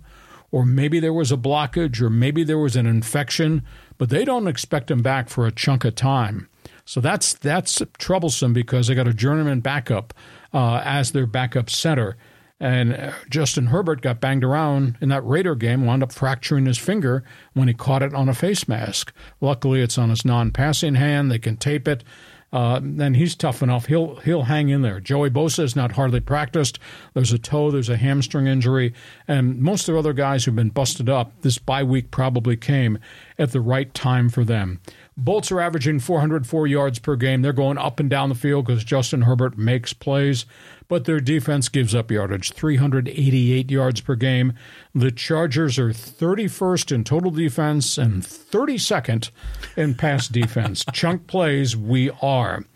[0.50, 3.62] or maybe there was a blockage or maybe there was an infection,
[3.96, 6.48] but they don't expect him back for a chunk of time.
[6.84, 10.12] So that's that's troublesome because they got a journeyman backup
[10.52, 12.16] uh, as their backup center.
[12.62, 17.24] And Justin Herbert got banged around in that Raider game, wound up fracturing his finger
[17.54, 19.12] when he caught it on a face mask.
[19.40, 22.04] Luckily, it's on his non-passing hand; they can tape it.
[22.52, 22.80] Uh,
[23.14, 23.86] he's tough enough.
[23.86, 25.00] He'll he'll hang in there.
[25.00, 26.78] Joey Bosa is not hardly practiced.
[27.14, 27.72] There's a toe.
[27.72, 28.92] There's a hamstring injury,
[29.26, 31.32] and most of the other guys who've been busted up.
[31.40, 32.98] This bye week probably came
[33.38, 34.80] at the right time for them.
[35.16, 37.42] Bolts are averaging 404 yards per game.
[37.42, 40.44] They're going up and down the field because Justin Herbert makes plays
[40.92, 44.52] but their defense gives up yardage 388 yards per game.
[44.94, 49.30] The Chargers are 31st in total defense and 32nd
[49.74, 50.84] in pass defense.
[50.92, 52.66] Chunk plays, we are.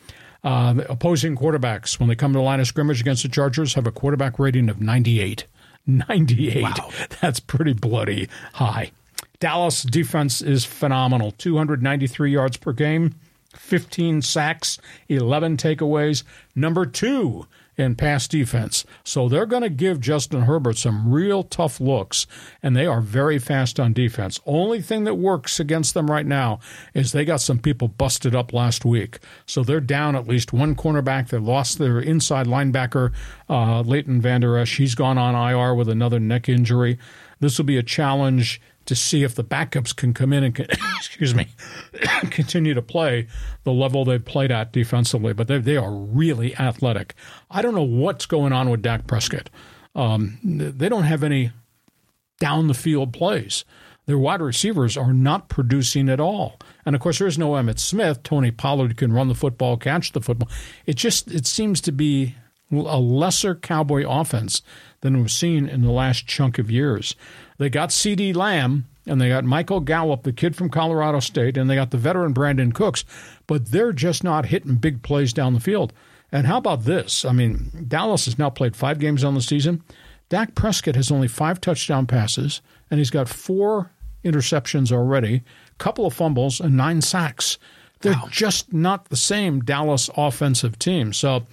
[0.42, 3.86] Uh, opposing quarterbacks, when they come to the line of scrimmage against the Chargers, have
[3.86, 5.44] a quarterback rating of 98.
[5.86, 6.62] 98.
[6.62, 6.90] Wow.
[7.20, 8.92] That's pretty bloody high.
[9.40, 13.14] Dallas defense is phenomenal 293 yards per game,
[13.54, 14.78] 15 sacks,
[15.10, 16.22] 11 takeaways.
[16.54, 18.84] Number two in pass defense.
[19.04, 22.26] So they're going to give Justin Herbert some real tough looks,
[22.62, 24.40] and they are very fast on defense.
[24.46, 26.60] Only thing that works against them right now
[26.94, 29.18] is they got some people busted up last week.
[29.44, 31.28] So they're down at least one cornerback.
[31.28, 33.12] They lost their inside linebacker,
[33.48, 34.78] uh, Leighton Vander Esch.
[34.78, 36.98] He's gone on IR with another neck injury.
[37.40, 40.58] This will be a challenge to see if the backups can come in and
[40.96, 41.48] excuse me
[42.30, 43.26] continue to play
[43.64, 45.32] the level they've played at defensively.
[45.32, 47.14] But they they are really athletic.
[47.50, 49.50] I don't know what's going on with Dak Prescott.
[49.94, 51.52] Um, they don't have any
[52.38, 53.64] down the field plays.
[54.06, 56.58] Their wide receivers are not producing at all.
[56.84, 58.22] And of course, there's no Emmitt Smith.
[58.22, 60.48] Tony Pollard can run the football, catch the football.
[60.86, 62.36] It just it seems to be
[62.70, 64.62] a lesser Cowboy offense
[65.00, 67.14] than we've seen in the last chunk of years.
[67.58, 71.70] They got CeeDee Lamb and they got Michael Gallup, the kid from Colorado State, and
[71.70, 73.04] they got the veteran Brandin Cooks,
[73.46, 75.92] but they're just not hitting big plays down the field.
[76.32, 77.24] And how about this?
[77.24, 79.82] I mean, Dallas has now played five games on the season.
[80.28, 83.92] Dak Prescott has only five touchdown passes, and he's got four
[84.24, 87.58] interceptions already, a couple of fumbles, and nine sacks.
[88.00, 88.28] They're wow.
[88.30, 91.12] just not the same Dallas offensive team.
[91.12, 91.44] So,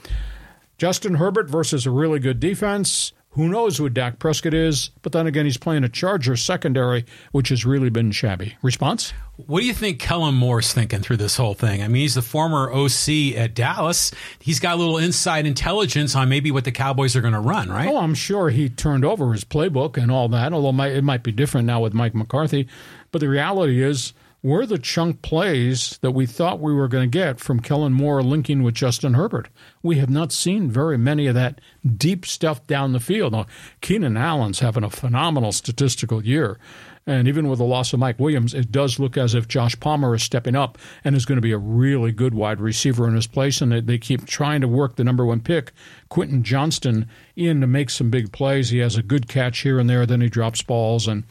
[0.77, 3.13] Justin Herbert versus a really good defense.
[3.33, 4.91] Who knows who Dak Prescott is?
[5.01, 8.55] But then again, he's playing a Charger secondary, which has really been shabby.
[8.61, 9.11] Response?
[9.47, 11.81] What do you think Kellen Moore's thinking through this whole thing?
[11.81, 14.11] I mean, he's the former OC at Dallas.
[14.39, 17.69] He's got a little inside intelligence on maybe what the Cowboys are going to run,
[17.69, 17.89] right?
[17.89, 21.31] Oh, I'm sure he turned over his playbook and all that, although it might be
[21.31, 22.67] different now with Mike McCarthy.
[23.11, 24.13] But the reality is,
[24.43, 28.21] were the chunk plays that we thought we were going to get from Kellen Moore
[28.21, 29.47] linking with Justin Herbert.
[29.82, 31.62] We have not seen very many of that
[31.95, 33.32] deep stuff down the field.
[33.32, 33.45] Now,
[33.79, 36.60] Keenan Allen's having a phenomenal statistical year.
[37.06, 40.15] And even with the loss of Mike Williams, it does look as if Josh Palmer
[40.15, 43.27] is stepping up and is going to be a really good wide receiver in his
[43.27, 43.62] place.
[43.62, 45.71] And they, keep trying to work the number one pick,
[46.10, 48.69] Quentin Johnston, in to make some big plays.
[48.69, 51.23] He has a good catch here and there, then he drops balls, and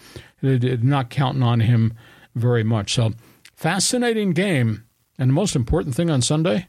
[0.43, 1.95] they're not counting on him
[2.35, 2.95] very much.
[2.95, 3.13] So,
[3.55, 4.85] fascinating game.
[5.19, 6.69] And the most important thing on Sunday,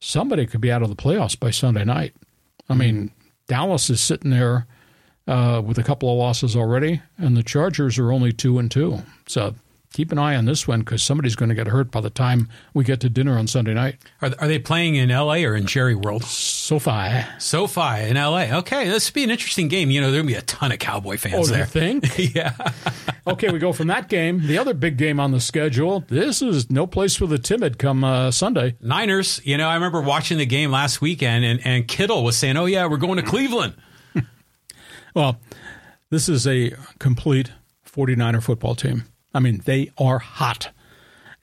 [0.00, 2.14] somebody could be out of the playoffs by Sunday night.
[2.68, 3.12] I mean,
[3.46, 4.66] Dallas is sitting there
[5.26, 9.02] uh, with a couple of losses already, and the Chargers are only two and two.
[9.26, 9.54] So
[9.92, 12.48] keep an eye on this one because somebody's going to get hurt by the time
[12.74, 13.96] we get to dinner on Sunday night.
[14.20, 15.44] Are, are they playing in L.A.
[15.44, 16.24] or in Jerry World?
[16.24, 17.24] SoFi.
[17.38, 18.52] SoFi in L.A.
[18.58, 19.90] Okay, this would be an interesting game.
[19.90, 21.66] You know, there'll be a ton of Cowboy fans oh, there.
[21.66, 22.18] Think?
[22.34, 22.54] yeah.
[23.26, 24.46] okay, we go from that game.
[24.46, 26.04] The other big game on the schedule.
[26.08, 28.76] This is no place for the timid come uh, Sunday.
[28.80, 29.40] Niners.
[29.44, 32.66] You know, I remember watching the game last weekend, and, and Kittle was saying, "Oh
[32.66, 33.74] yeah, we're going to Cleveland."
[35.14, 35.40] well,
[36.10, 37.52] this is a complete
[37.86, 39.04] 49er football team.
[39.34, 40.70] I mean, they are hot.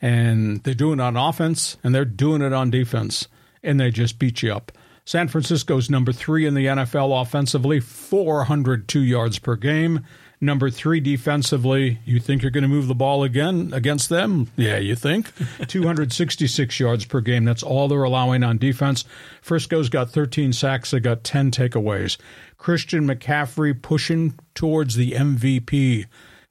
[0.02, 3.28] And they're doing it on offense and they're doing it on defense.
[3.64, 4.72] And they just beat you up.
[5.06, 10.04] San Francisco's number three in the NFL offensively, 402 yards per game.
[10.42, 14.52] Number three defensively, you think you're going to move the ball again against them?
[14.58, 15.32] Yeah, you think?
[15.68, 17.46] 266 yards per game.
[17.46, 19.06] That's all they're allowing on defense.
[19.42, 20.92] Frisco's got 13 sacks.
[20.92, 22.18] They got 10 takeaways.
[22.58, 26.06] Christian McCaffrey pushing towards the MVP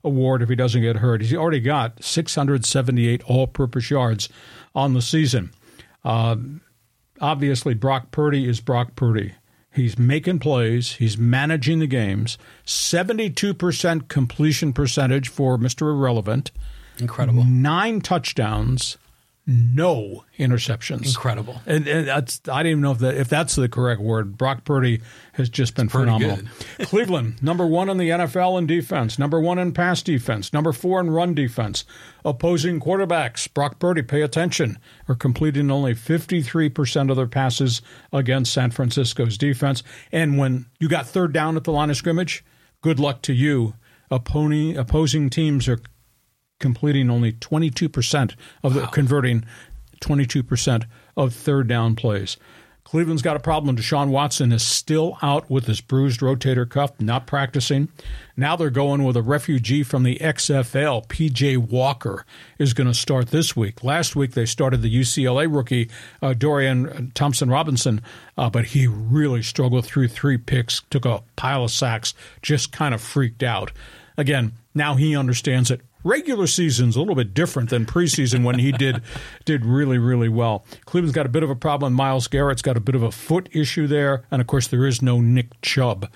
[0.05, 1.23] award if he doesn't get hurt.
[1.23, 4.29] He's already got 678 all purpose yards
[4.75, 5.53] on the season.
[6.05, 6.37] Uh,
[7.21, 9.35] obviously, Brock Purdy is Brock Purdy.
[9.73, 12.39] He's making plays, he's managing the games.
[12.65, 15.91] 72% completion percentage for Mr.
[15.91, 16.53] Irrelevant.
[17.01, 17.43] Incredible.
[17.43, 18.99] Nine touchdowns,
[19.47, 21.07] no interceptions.
[21.07, 21.61] Incredible.
[21.67, 24.39] And, and that's I don't even know if that if that's the correct word.
[24.39, 25.03] Brock Purdy
[25.35, 26.39] has just been phenomenal.
[26.81, 31.01] Cleveland, number one in the NFL in defense, number one in pass defense, number four
[31.01, 31.85] in run defense.
[32.25, 34.79] Opposing quarterbacks, Brock Purdy, pay attention,
[35.09, 37.83] are completing only 53% of their passes
[38.15, 39.83] against San Francisco's defense.
[40.11, 42.43] And when you got third down at the line of scrimmage,
[42.81, 43.75] good luck to you.
[44.11, 45.81] Opposing, opposing teams are
[46.61, 48.87] completing only 22% of the wow.
[48.87, 49.45] converting
[50.01, 50.85] 22%
[51.17, 52.37] of third down plays.
[52.85, 53.77] Cleveland's got a problem.
[53.77, 57.89] Deshaun Watson is still out with his bruised rotator cuff, not practicing.
[58.37, 61.07] Now they're going with a refugee from the XFL.
[61.09, 62.27] PJ Walker
[62.59, 63.83] is going to start this week.
[63.83, 65.91] Last week they started the UCLA rookie
[66.21, 68.03] uh, Dorian Thompson Robinson,
[68.37, 72.13] uh, but he really struggled through three picks, took a pile of sacks,
[72.43, 73.73] just kind of freaked out.
[74.19, 78.71] Again, now he understands it regular season's a little bit different than preseason when he
[78.71, 79.03] did
[79.45, 80.65] did really really well.
[80.85, 81.93] Cleveland's got a bit of a problem.
[81.93, 85.03] Myles Garrett's got a bit of a foot issue there, and of course there is
[85.03, 86.11] no Nick Chubb.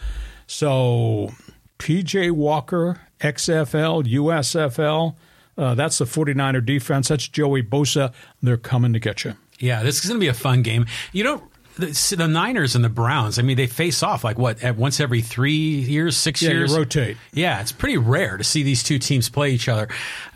[0.47, 1.33] So
[1.79, 5.17] PJ Walker, XFL, USFL,
[5.59, 7.09] uh, that's the 49er defense.
[7.09, 8.13] That's Joey Bosa.
[8.41, 9.35] They're coming to get you.
[9.59, 10.87] Yeah, this is going to be a fun game.
[11.13, 11.43] You don't
[11.79, 13.39] the, the Niners and the Browns.
[13.39, 16.77] I mean, they face off like what at once every three years, six Yeah, years.
[16.77, 17.17] rotate.
[17.33, 19.89] Yeah, it's pretty rare to see these two teams play each other.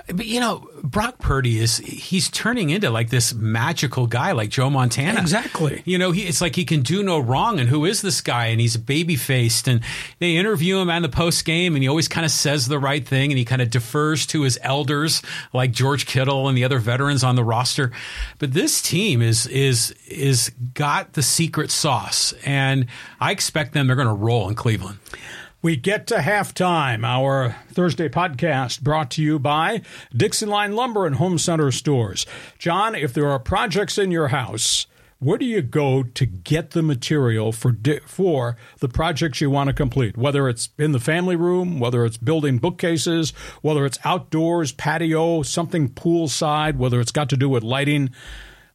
[0.08, 4.70] But you know, Brock Purdy is he's turning into like this magical guy, like Joe
[4.70, 5.20] Montana.
[5.20, 5.82] Exactly.
[5.84, 7.60] You know, he, it's like he can do no wrong.
[7.60, 8.46] And who is this guy?
[8.46, 9.68] And he's baby faced.
[9.68, 9.80] And
[10.18, 13.06] they interview him on the post game, and he always kind of says the right
[13.06, 16.78] thing, and he kind of defers to his elders, like George Kittle and the other
[16.78, 17.92] veterans on the roster.
[18.38, 22.86] But this team is is is got the secret sauce, and
[23.20, 23.86] I expect them.
[23.86, 24.98] They're going to roll in Cleveland.
[25.62, 27.04] We get to halftime.
[27.04, 32.26] Our Thursday podcast brought to you by Dixon Line Lumber and Home Center Stores.
[32.58, 34.88] John, if there are projects in your house,
[35.20, 39.72] where do you go to get the material for for the projects you want to
[39.72, 40.16] complete?
[40.16, 45.90] Whether it's in the family room, whether it's building bookcases, whether it's outdoors, patio, something
[45.90, 48.10] poolside, whether it's got to do with lighting.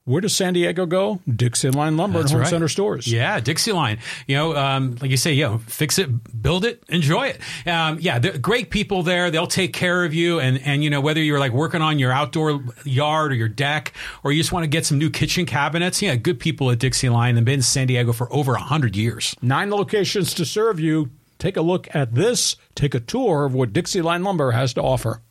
[0.08, 1.20] Where does San Diego go?
[1.28, 2.50] Dixie Line Lumber That's and Home right.
[2.50, 3.12] Center Stores.
[3.12, 4.00] Yeah, Dixie Line.
[4.26, 7.42] You know, um, like you say, you know, fix it, build it, enjoy it.
[7.68, 9.30] Um, yeah, great people there.
[9.30, 10.40] They'll take care of you.
[10.40, 13.92] And, and, you know, whether you're like working on your outdoor yard or your deck,
[14.24, 17.10] or you just want to get some new kitchen cabinets, yeah, good people at Dixie
[17.10, 17.36] Line.
[17.36, 19.36] They've been in San Diego for over a 100 years.
[19.42, 21.10] Nine locations to serve you.
[21.38, 22.56] Take a look at this.
[22.76, 25.22] Take a tour of what Dixie Line Lumber has to offer.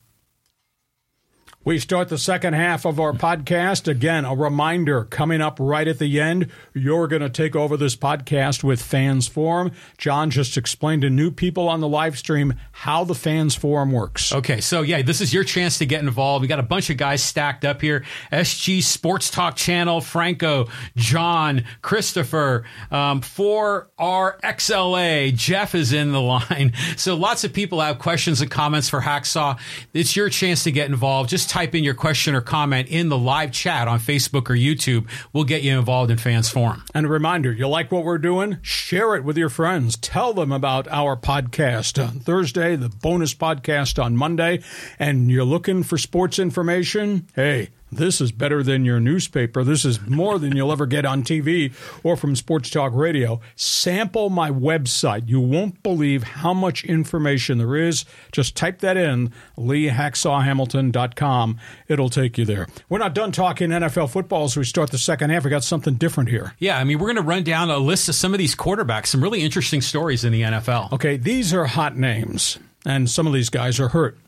[1.66, 3.88] We start the second half of our podcast.
[3.88, 6.46] Again, a reminder coming up right at the end.
[6.74, 9.72] You're going to take over this podcast with Fans Forum.
[9.98, 14.33] John just explained to new people on the live stream how the Fans Forum works.
[14.33, 16.42] Okay, so yeah, this is your chance to get involved.
[16.42, 18.05] We got a bunch of guys stacked up here.
[18.31, 26.74] SG Sports Talk Channel, Franco, John, Christopher, um, 4RXLA, Jeff is in the line.
[26.96, 29.59] So lots of people have questions and comments for Hacksaw.
[29.92, 31.29] It's your chance to get involved.
[31.29, 35.09] Just type in your question or comment in the live chat on Facebook or YouTube.
[35.33, 36.85] We'll get you involved in Fans Forum.
[36.95, 38.59] And a reminder, you like what we're doing?
[38.61, 39.97] Share it with your friends.
[39.97, 44.62] Tell them about our podcast on Thursday, the bonus podcast on Monday.
[44.99, 47.27] And you're looking for sports information?
[47.35, 49.65] Hey, this is better than your newspaper.
[49.65, 53.41] This is more than you'll ever get on TV or from Sports Talk Radio.
[53.55, 55.29] Sample my website.
[55.29, 58.05] You won't believe how much information there is.
[58.33, 61.59] Just type that in, leehacksawhamilton.com.
[61.89, 62.67] It'll take you there.
[62.89, 65.45] We're not done talking NFL football as we start the second half.
[65.45, 66.55] We got something different here.
[66.59, 69.07] Yeah, I mean, we're going to run down a list of some of these quarterbacks,
[69.07, 70.93] some really interesting stories in the NFL.
[70.93, 74.19] Okay, these are hot names, and some of these guys are hurt.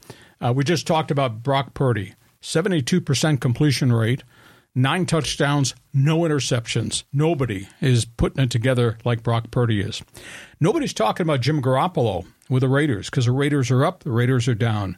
[0.40, 2.14] Uh, we just talked about Brock Purdy,
[2.48, 4.24] 72% completion rate,
[4.74, 7.04] nine touchdowns, no interceptions.
[7.12, 10.02] Nobody is putting it together like Brock Purdy is.
[10.58, 14.48] Nobody's talking about Jim Garoppolo with the Raiders because the Raiders are up, the Raiders
[14.48, 14.96] are down.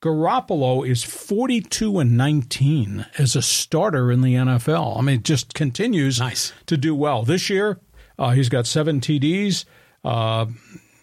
[0.00, 4.96] Garoppolo is 42 and 19 as a starter in the NFL.
[4.98, 6.54] I mean, it just continues Nice.
[6.64, 7.24] to do well.
[7.24, 7.78] This year,
[8.18, 9.66] uh, he's got seven TDs.
[10.02, 10.46] Uh,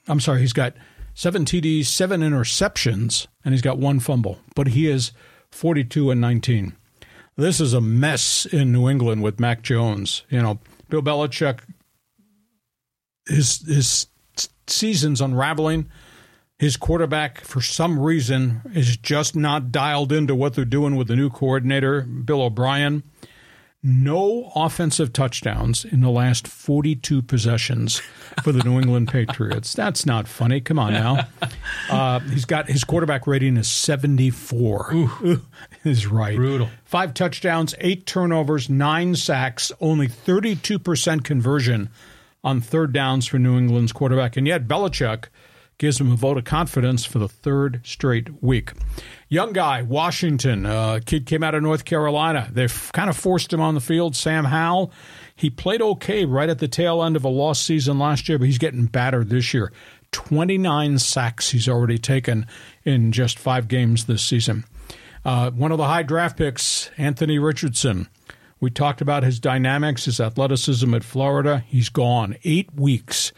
[0.07, 0.73] I'm sorry, he's got
[1.13, 4.39] seven TDs, seven interceptions, and he's got one fumble.
[4.55, 5.11] But he is
[5.53, 6.75] 42 and 19.
[7.35, 10.23] This is a mess in New England with Mac Jones.
[10.29, 11.61] You know, Bill Belichick,
[13.27, 14.07] his his
[14.67, 15.89] season's unraveling.
[16.59, 21.15] His quarterback, for some reason, is just not dialed into what they're doing with the
[21.15, 23.03] new coordinator, Bill O'Brien.
[23.85, 28.01] No offensive touchdowns in the last 42 possessions
[28.41, 29.73] for the New England Patriots.
[29.73, 30.61] That's not funny.
[30.61, 31.27] Come on now.
[31.89, 34.93] Uh, he's got his quarterback rating is 74.
[34.93, 35.41] Ooh,
[35.83, 36.35] is right.
[36.35, 36.69] Brutal.
[36.85, 41.89] Five touchdowns, eight turnovers, nine sacks, only 32% conversion
[42.43, 44.37] on third downs for New England's quarterback.
[44.37, 45.25] And yet Belichick
[45.77, 48.71] gives him a vote of confidence for the third straight week.
[49.29, 52.49] Young guy, Washington, uh, kid came out of North Carolina.
[52.51, 54.15] They kind of forced him on the field.
[54.15, 54.91] Sam Howell,
[55.35, 58.45] he played okay right at the tail end of a lost season last year, but
[58.45, 59.71] he's getting battered this year.
[60.11, 62.45] 29 sacks he's already taken
[62.83, 64.63] in just five games this season.
[65.25, 68.07] Uh, one of the high draft picks, Anthony Richardson.
[68.59, 71.65] We talked about his dynamics, his athleticism at Florida.
[71.67, 73.33] He's gone eight weeks.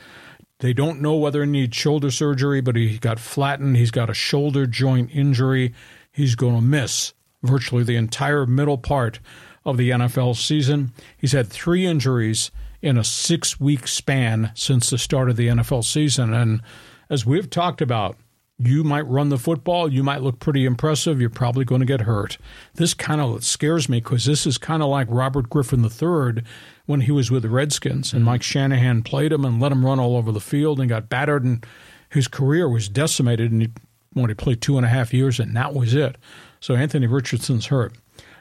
[0.59, 3.77] They don't know whether he needs shoulder surgery, but he got flattened.
[3.77, 5.73] He's got a shoulder joint injury.
[6.11, 7.13] He's going to miss
[7.43, 9.19] virtually the entire middle part
[9.65, 10.93] of the NFL season.
[11.17, 15.83] He's had three injuries in a six week span since the start of the NFL
[15.83, 16.33] season.
[16.33, 16.61] And
[17.09, 18.15] as we've talked about,
[18.57, 22.01] you might run the football, you might look pretty impressive, you're probably going to get
[22.01, 22.37] hurt.
[22.75, 26.43] This kind of scares me because this is kind of like Robert Griffin III
[26.85, 28.31] when he was with the Redskins and mm-hmm.
[28.31, 31.43] Mike Shanahan played him and let him run all over the field and got battered
[31.43, 31.65] and
[32.09, 33.71] his career was decimated and he
[34.15, 36.17] only played two and a half years and that was it.
[36.59, 37.93] So Anthony Richardson's hurt.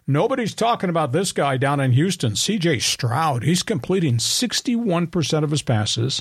[0.07, 3.43] Nobody's talking about this guy down in Houston, CJ Stroud.
[3.43, 6.21] He's completing 61% of his passes.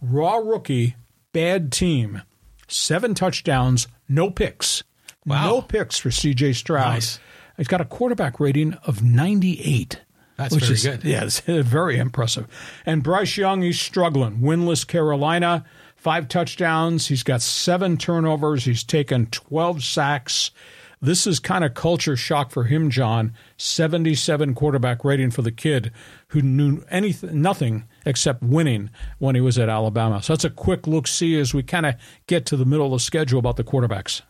[0.00, 0.96] Raw rookie,
[1.32, 2.22] bad team.
[2.66, 4.82] Seven touchdowns, no picks.
[5.24, 5.44] Wow.
[5.48, 6.94] No picks for CJ Stroud.
[6.94, 7.20] Nice.
[7.56, 10.00] He's got a quarterback rating of 98.
[10.36, 11.04] That's which very is, good.
[11.04, 12.46] Yeah, it's very impressive.
[12.84, 14.38] And Bryce Young, he's struggling.
[14.38, 15.64] Winless Carolina,
[15.96, 17.06] five touchdowns.
[17.06, 18.64] He's got seven turnovers.
[18.64, 20.50] He's taken 12 sacks.
[21.00, 23.34] This is kind of culture shock for him, John.
[23.58, 25.92] 77 quarterback rating for the kid
[26.28, 30.22] who knew anything, nothing except winning when he was at Alabama.
[30.22, 32.92] So that's a quick look see as we kind of get to the middle of
[32.92, 34.22] the schedule about the quarterbacks.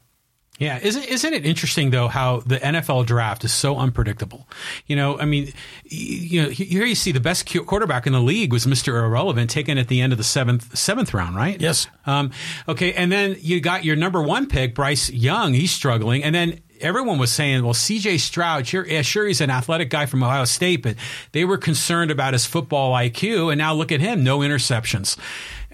[0.59, 4.47] Yeah, isn't isn't it interesting though how the NFL draft is so unpredictable?
[4.87, 5.53] You know, I mean,
[5.85, 9.79] you know, here you see the best quarterback in the league was Mister Irrelevant, taken
[9.79, 11.61] at the end of the seventh seventh round, right?
[11.61, 11.89] Yes.
[12.07, 12.31] Um,
[12.69, 15.55] okay, and then you got your number one pick, Bryce Young.
[15.55, 19.51] He's struggling, and then everyone was saying, well, CJ Stroud, sure, yeah, sure, he's an
[19.51, 20.97] athletic guy from Ohio State, but
[21.33, 23.51] they were concerned about his football IQ.
[23.51, 25.17] And now look at him, no interceptions.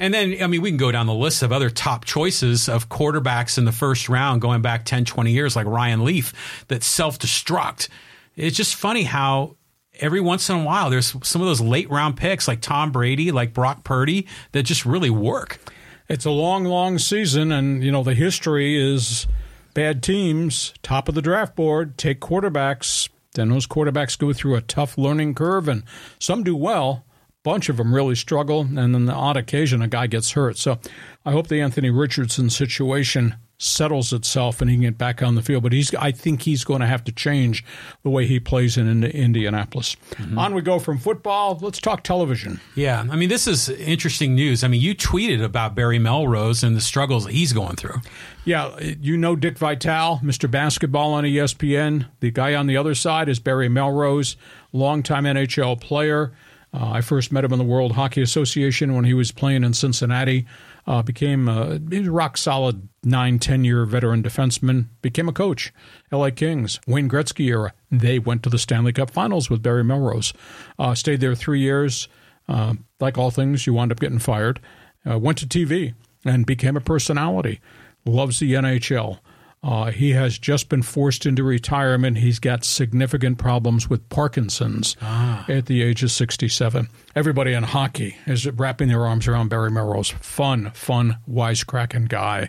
[0.00, 2.88] And then, I mean, we can go down the list of other top choices of
[2.88, 7.18] quarterbacks in the first round going back 10, 20 years, like Ryan Leaf, that self
[7.18, 7.90] destruct.
[8.34, 9.56] It's just funny how
[10.00, 13.30] every once in a while there's some of those late round picks like Tom Brady,
[13.30, 15.60] like Brock Purdy, that just really work.
[16.08, 19.26] It's a long, long season, and, you know, the history is
[19.74, 23.10] bad teams, top of the draft board, take quarterbacks.
[23.34, 25.84] Then those quarterbacks go through a tough learning curve, and
[26.18, 27.04] some do well
[27.42, 30.58] bunch of them really struggle, and then the odd occasion a guy gets hurt.
[30.58, 30.78] So
[31.24, 35.42] I hope the Anthony Richardson situation settles itself and he can get back on the
[35.42, 35.62] field.
[35.62, 37.62] But he's, I think he's going to have to change
[38.02, 39.96] the way he plays in, in Indianapolis.
[40.12, 40.38] Mm-hmm.
[40.38, 41.58] On we go from football.
[41.60, 42.58] Let's talk television.
[42.74, 44.64] Yeah, I mean this is interesting news.
[44.64, 48.00] I mean you tweeted about Barry Melrose and the struggles that he's going through.
[48.46, 50.50] Yeah, you know Dick Vitale, Mr.
[50.50, 52.06] Basketball on ESPN.
[52.20, 54.36] The guy on the other side is Barry Melrose,
[54.72, 56.32] longtime NHL player.
[56.72, 59.74] Uh, I first met him in the World Hockey Association when he was playing in
[59.74, 60.46] Cincinnati.
[60.86, 64.86] Uh, became a, rock solid nine, ten year veteran defenseman.
[65.02, 65.72] Became a coach.
[66.12, 66.30] L.A.
[66.30, 67.72] Kings, Wayne Gretzky era.
[67.90, 70.32] They went to the Stanley Cup Finals with Barry Melrose.
[70.78, 72.08] Uh, stayed there three years.
[72.48, 74.60] Uh, like all things, you wound up getting fired.
[75.08, 75.94] Uh, went to TV
[76.24, 77.60] and became a personality.
[78.04, 79.20] Loves the NHL.
[79.62, 82.18] Uh, he has just been forced into retirement.
[82.18, 85.44] He's got significant problems with Parkinson's ah.
[85.48, 86.88] at the age of 67.
[87.14, 90.10] Everybody in hockey is wrapping their arms around Barry Melrose.
[90.10, 92.48] Fun, fun, wisecracking guy.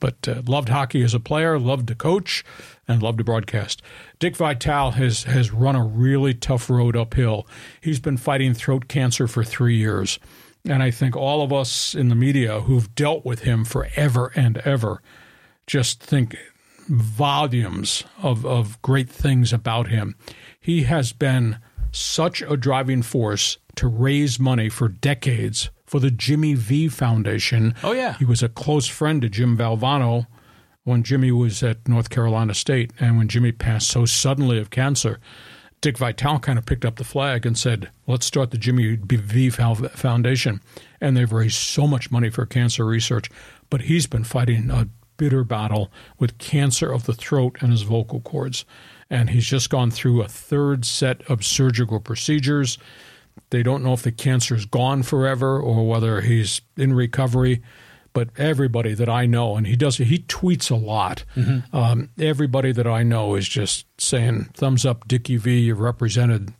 [0.00, 2.42] But uh, loved hockey as a player, loved to coach,
[2.88, 3.82] and loved to broadcast.
[4.18, 7.46] Dick Vitale has, has run a really tough road uphill.
[7.82, 10.18] He's been fighting throat cancer for three years.
[10.64, 14.58] And I think all of us in the media who've dealt with him forever and
[14.58, 15.02] ever
[15.66, 16.36] just think
[16.88, 20.14] volumes of, of great things about him.
[20.60, 21.58] He has been
[21.92, 27.74] such a driving force to raise money for decades for the Jimmy V Foundation.
[27.82, 28.14] Oh, yeah.
[28.18, 30.26] He was a close friend to Jim Valvano
[30.84, 32.92] when Jimmy was at North Carolina State.
[33.00, 35.20] And when Jimmy passed so suddenly of cancer,
[35.80, 39.50] Dick Vitale kind of picked up the flag and said, let's start the Jimmy V
[39.50, 40.60] Foundation.
[41.00, 43.30] And they've raised so much money for cancer research.
[43.68, 48.20] But he's been fighting a bitter battle with cancer of the throat and his vocal
[48.20, 48.64] cords.
[49.08, 52.78] And he's just gone through a third set of surgical procedures.
[53.50, 57.62] They don't know if the cancer is gone forever or whether he's in recovery.
[58.12, 61.24] But everybody that I know, and he does, he tweets a lot.
[61.36, 61.76] Mm-hmm.
[61.76, 65.58] Um, everybody that I know is just saying, "Thumbs up, Dickie V.
[65.60, 66.54] You represented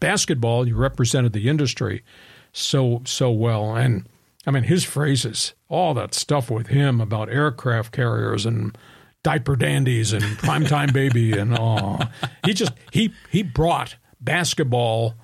[0.00, 0.66] basketball.
[0.66, 2.02] You represented the industry
[2.50, 4.04] so so well." And
[4.46, 8.76] I mean, his phrases, all that stuff with him about aircraft carriers and
[9.22, 11.98] diaper dandies and primetime baby and oh,
[12.44, 15.14] he just he he brought basketball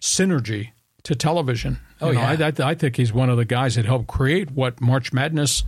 [0.00, 0.72] synergy
[1.04, 1.78] to television.
[2.00, 4.08] Oh you know, yeah, I, I, I think he's one of the guys that helped
[4.08, 5.62] create what March Madness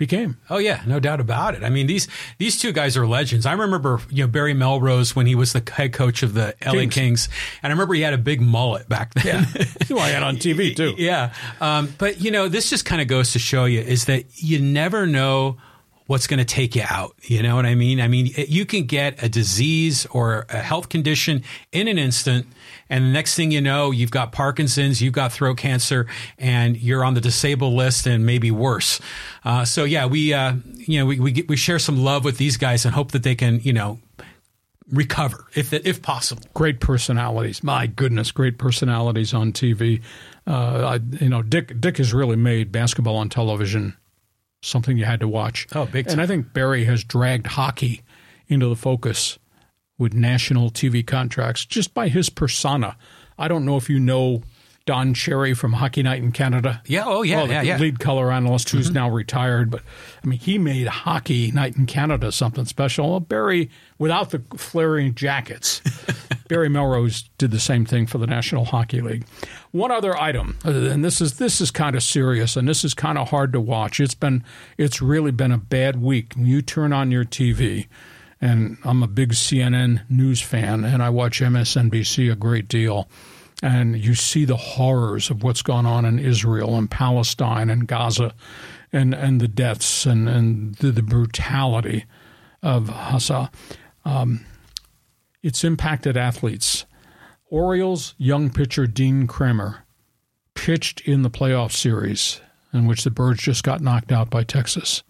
[0.00, 0.38] became.
[0.48, 1.62] Oh yeah, no doubt about it.
[1.62, 3.46] I mean these these two guys are legends.
[3.46, 6.72] I remember you know Barry Melrose when he was the head coach of the LA
[6.72, 7.28] Kings, Kings
[7.62, 9.46] and I remember he had a big mullet back then.
[9.54, 10.94] Yeah, well, I had on TV too.
[10.98, 14.24] yeah, um, but you know this just kind of goes to show you is that
[14.42, 15.58] you never know
[16.10, 17.14] what's going to take you out.
[17.22, 18.00] You know what I mean?
[18.00, 22.48] I mean, you can get a disease or a health condition in an instant.
[22.88, 27.04] And the next thing you know, you've got Parkinson's, you've got throat cancer, and you're
[27.04, 29.00] on the disabled list and maybe worse.
[29.44, 32.56] Uh, so yeah, we, uh, you know, we, we, we share some love with these
[32.56, 34.00] guys and hope that they can, you know,
[34.90, 36.42] recover if if possible.
[36.54, 40.02] Great personalities, my goodness, great personalities on TV.
[40.44, 43.96] Uh, I, you know, Dick Dick has really made basketball on television
[44.62, 45.66] something you had to watch.
[45.74, 46.12] Oh, big time.
[46.14, 48.02] And I think Barry has dragged hockey
[48.48, 49.38] into the focus
[49.98, 52.96] with national TV contracts just by his persona.
[53.38, 54.42] I don't know if you know
[54.90, 56.82] Don Cherry from Hockey Night in Canada.
[56.84, 57.76] Yeah, oh yeah, well, the yeah, yeah.
[57.76, 58.94] lead color analyst who's mm-hmm.
[58.94, 59.82] now retired, but
[60.24, 63.08] I mean, he made Hockey Night in Canada something special.
[63.08, 65.80] Well, Barry, without the flaring jackets,
[66.48, 69.28] Barry Melrose did the same thing for the National Hockey League.
[69.70, 72.92] One other item, uh, and this is this is kind of serious, and this is
[72.92, 74.00] kind of hard to watch.
[74.00, 74.42] It's been
[74.76, 76.34] it's really been a bad week.
[76.36, 77.86] You turn on your TV,
[78.40, 83.08] and I'm a big CNN news fan, and I watch MSNBC a great deal
[83.62, 88.34] and you see the horrors of what's gone on in Israel and Palestine and Gaza
[88.92, 92.06] and, and the deaths and, and the, the brutality
[92.62, 93.52] of Hassa.
[94.04, 94.44] Um,
[95.42, 96.86] it's impacted athletes.
[97.48, 99.84] Orioles young pitcher Dean Kremer
[100.54, 102.40] pitched in the playoff series
[102.72, 105.02] in which the Birds just got knocked out by Texas.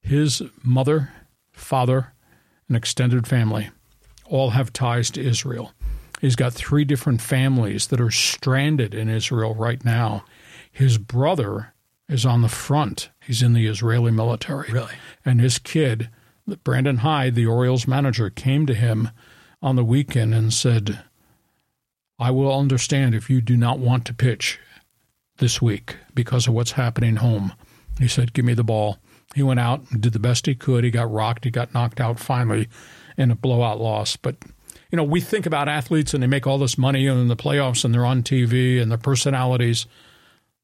[0.00, 1.12] His mother,
[1.52, 2.12] father,
[2.68, 3.70] and extended family
[4.26, 5.72] all have ties to Israel.
[6.20, 10.24] He's got three different families that are stranded in Israel right now.
[10.70, 11.74] His brother
[12.08, 13.10] is on the front.
[13.20, 14.72] He's in the Israeli military.
[14.72, 14.94] Really?
[15.24, 16.10] And his kid,
[16.64, 19.10] Brandon Hyde, the Orioles manager, came to him
[19.62, 21.04] on the weekend and said,
[22.18, 24.58] I will understand if you do not want to pitch
[25.38, 27.52] this week because of what's happening home.
[27.98, 28.98] He said, Give me the ball.
[29.34, 30.84] He went out and did the best he could.
[30.84, 31.44] He got rocked.
[31.44, 32.68] He got knocked out finally
[33.16, 34.16] in a blowout loss.
[34.16, 34.36] But
[34.90, 37.36] you know, we think about athletes and they make all this money and in the
[37.36, 39.86] playoffs and they're on TV and their personalities.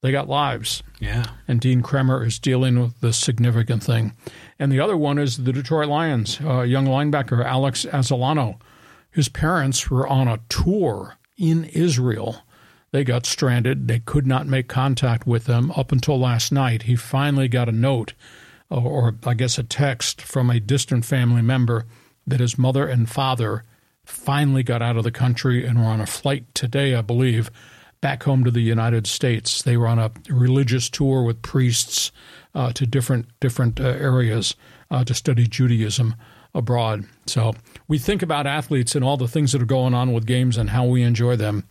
[0.03, 0.83] They got lives.
[1.01, 1.25] Yeah.
[1.49, 4.13] And Dean Kremer is dealing with this significant thing.
[4.59, 8.59] And the other one is the Detroit Lions, uh, young linebacker Alex Anzalone.
[9.11, 12.43] His parents were on a tour in Israel.
[12.93, 13.89] They got stranded.
[13.89, 16.83] They could not make contact with them up until last night.
[16.83, 18.15] He finally got a note,
[18.71, 21.87] or, or I guess a text, from a distant family member
[22.27, 23.65] that his mother and father
[24.05, 27.51] finally got out of the country and were on a flight today, I believe,
[28.01, 29.63] back home to the United States.
[29.63, 32.13] They were on a religious tour with priests
[32.55, 34.55] uh, to different different uh, areas
[34.91, 36.15] uh, to study Judaism
[36.55, 37.05] abroad.
[37.27, 37.55] So
[37.89, 40.71] we think about athletes and all the things that are going on with games and
[40.71, 41.65] how we enjoy them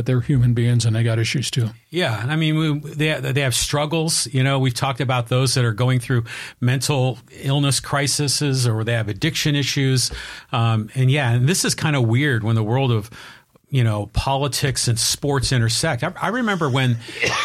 [0.00, 1.68] but they're human beings and they got issues too.
[1.90, 4.26] Yeah, I mean, we, they they have struggles.
[4.32, 6.24] You know, we've talked about those that are going through
[6.58, 10.10] mental illness crises or they have addiction issues.
[10.52, 13.10] Um, and yeah, and this is kind of weird when the world of
[13.70, 16.02] you know, politics and sports intersect.
[16.02, 16.98] I, I, remember when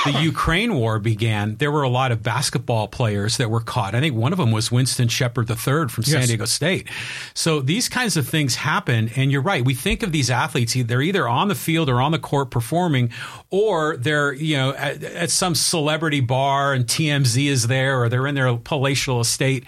[0.05, 3.93] the Ukraine war began, there were a lot of basketball players that were caught.
[3.93, 6.87] I think one of them was Winston Shepard III from San Diego State.
[7.35, 9.11] So these kinds of things happen.
[9.15, 9.63] And you're right.
[9.63, 13.11] We think of these athletes, they're either on the field or on the court performing,
[13.51, 18.25] or they're, you know, at, at some celebrity bar and TMZ is there, or they're
[18.25, 19.65] in their palatial estate.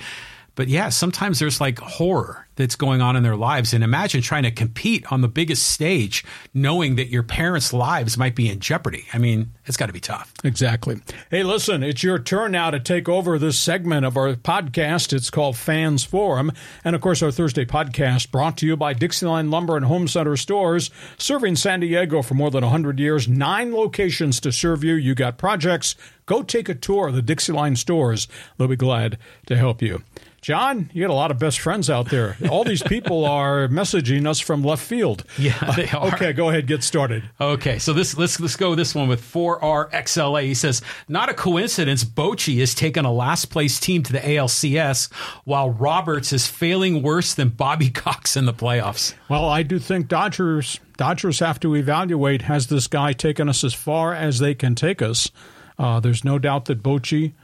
[0.55, 3.74] But yeah, sometimes there's like horror that's going on in their lives.
[3.74, 8.36] And imagine trying to compete on the biggest stage, knowing that your parents' lives might
[8.36, 9.05] be in jeopardy.
[9.14, 10.34] I mean, it's got to be tough.
[10.43, 10.97] Exactly.
[11.32, 15.14] Hey, listen, it's your turn now to take over this segment of our podcast.
[15.14, 16.51] It's called Fans Forum.
[16.84, 20.36] And of course, our Thursday podcast brought to you by Dixieline Lumber and Home Center
[20.36, 24.95] stores, serving San Diego for more than 100 years, nine locations to serve you.
[24.95, 25.95] You got projects.
[26.26, 28.28] Go take a tour of the Dixieline stores.
[28.58, 30.03] They'll be glad to help you.
[30.48, 32.38] John, you got a lot of best friends out there.
[32.50, 35.26] All these people are messaging us from left field.
[35.38, 36.08] Yeah, they are.
[36.14, 37.30] okay, go ahead, get started.
[37.41, 40.43] Okay, so this let's let's go this one with 4RXLA.
[40.43, 45.12] He says, "Not a coincidence Bochy has taken a last place team to the ALCS
[45.43, 50.08] while Roberts is failing worse than Bobby Cox in the playoffs." Well, I do think
[50.08, 54.76] Dodgers Dodgers have to evaluate has this guy taken us as far as they can
[54.76, 55.30] take us.
[55.78, 57.34] Uh, there's no doubt that Bochy–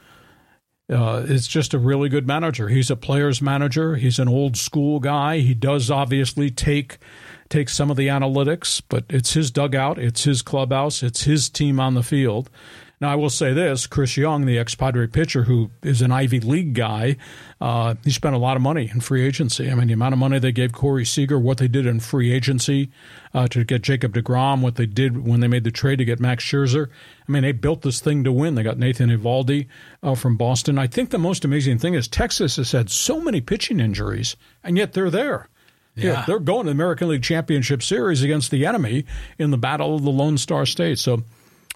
[0.89, 2.67] uh, is just a really good manager.
[2.67, 3.95] He's a player's manager.
[3.95, 5.39] He's an old school guy.
[5.39, 6.97] He does obviously take
[7.49, 11.79] take some of the analytics, but it's his dugout, it's his clubhouse, it's his team
[11.79, 12.49] on the field.
[13.03, 16.39] Now, I will say this Chris Young, the ex Padre pitcher, who is an Ivy
[16.39, 17.17] League guy,
[17.59, 19.69] uh, he spent a lot of money in free agency.
[19.69, 22.31] I mean, the amount of money they gave Corey Seager, what they did in free
[22.31, 22.91] agency
[23.33, 26.21] uh, to get Jacob DeGrom, what they did when they made the trade to get
[26.21, 26.87] Max Scherzer.
[27.27, 28.55] I mean, they built this thing to win.
[28.55, 29.67] They got Nathan Eovaldi
[30.01, 30.79] uh, from Boston.
[30.79, 34.77] I think the most amazing thing is Texas has had so many pitching injuries, and
[34.77, 35.49] yet they're there.
[35.95, 36.05] Yeah.
[36.05, 36.23] yeah.
[36.25, 39.03] they're going to the American League Championship Series against the enemy
[39.37, 40.99] in the battle of the Lone Star State.
[40.99, 41.23] So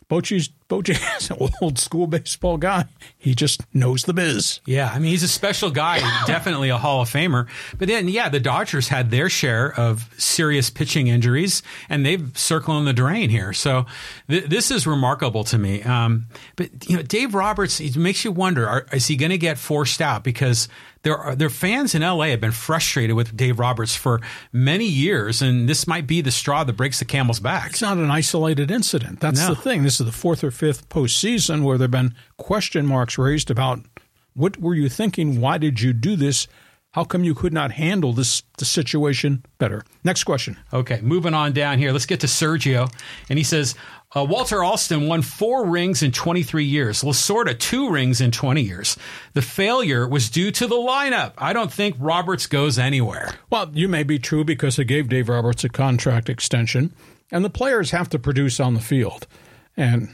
[0.09, 2.85] Bochy's Bojay is an old school baseball guy.
[3.17, 4.61] He just knows the biz.
[4.65, 7.47] Yeah, I mean he's a special guy, definitely a Hall of Famer.
[7.77, 12.85] But then, yeah, the Dodgers had their share of serious pitching injuries, and they've circling
[12.85, 13.53] the drain here.
[13.53, 13.85] So
[14.29, 15.83] th- this is remarkable to me.
[15.83, 19.37] Um, but you know, Dave Roberts, it makes you wonder: are, is he going to
[19.37, 20.23] get forced out?
[20.23, 20.67] Because
[21.07, 24.19] there are their fans in LA have been frustrated with Dave Roberts for
[24.51, 27.69] many years, and this might be the straw that breaks the camel's back.
[27.71, 29.21] It's not an isolated incident.
[29.21, 29.53] That's No.
[29.53, 29.83] the thing.
[29.83, 33.85] This is the fourth or fifth postseason where there have been question marks raised about
[34.33, 35.39] what were you thinking?
[35.39, 36.45] Why did you do this?
[36.91, 39.83] How come you could not handle this the situation better?
[40.03, 40.57] Next question.
[40.73, 41.91] Okay, moving on down here.
[41.93, 42.91] Let's get to Sergio.
[43.29, 43.75] And he says,
[44.17, 47.03] uh, Walter Alston won four rings in 23 years.
[47.03, 48.97] Lasorda, two rings in 20 years.
[49.33, 51.33] The failure was due to the lineup.
[51.37, 53.33] I don't think Roberts goes anywhere.
[53.49, 56.93] Well, you may be true because they gave Dave Roberts a contract extension,
[57.31, 59.27] and the players have to produce on the field.
[59.75, 60.09] And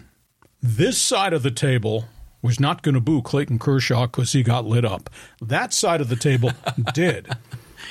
[0.61, 2.05] this side of the table
[2.41, 5.09] was not going to boo Clayton Kershaw because he got lit up.
[5.41, 6.51] That side of the table
[6.93, 7.29] did.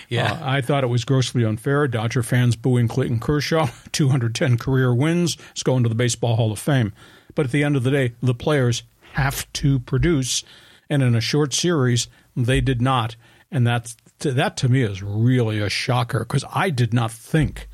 [0.08, 0.32] Yeah.
[0.32, 1.86] Uh, I thought it was grossly unfair.
[1.88, 6.58] Dodger fans booing Clayton Kershaw, 210 career wins, is going to the Baseball Hall of
[6.58, 6.92] Fame.
[7.34, 8.82] But at the end of the day, the players
[9.14, 10.44] have to produce,
[10.90, 13.16] and in a short series, they did not.
[13.50, 17.68] And that's, that to me is really a shocker because I did not think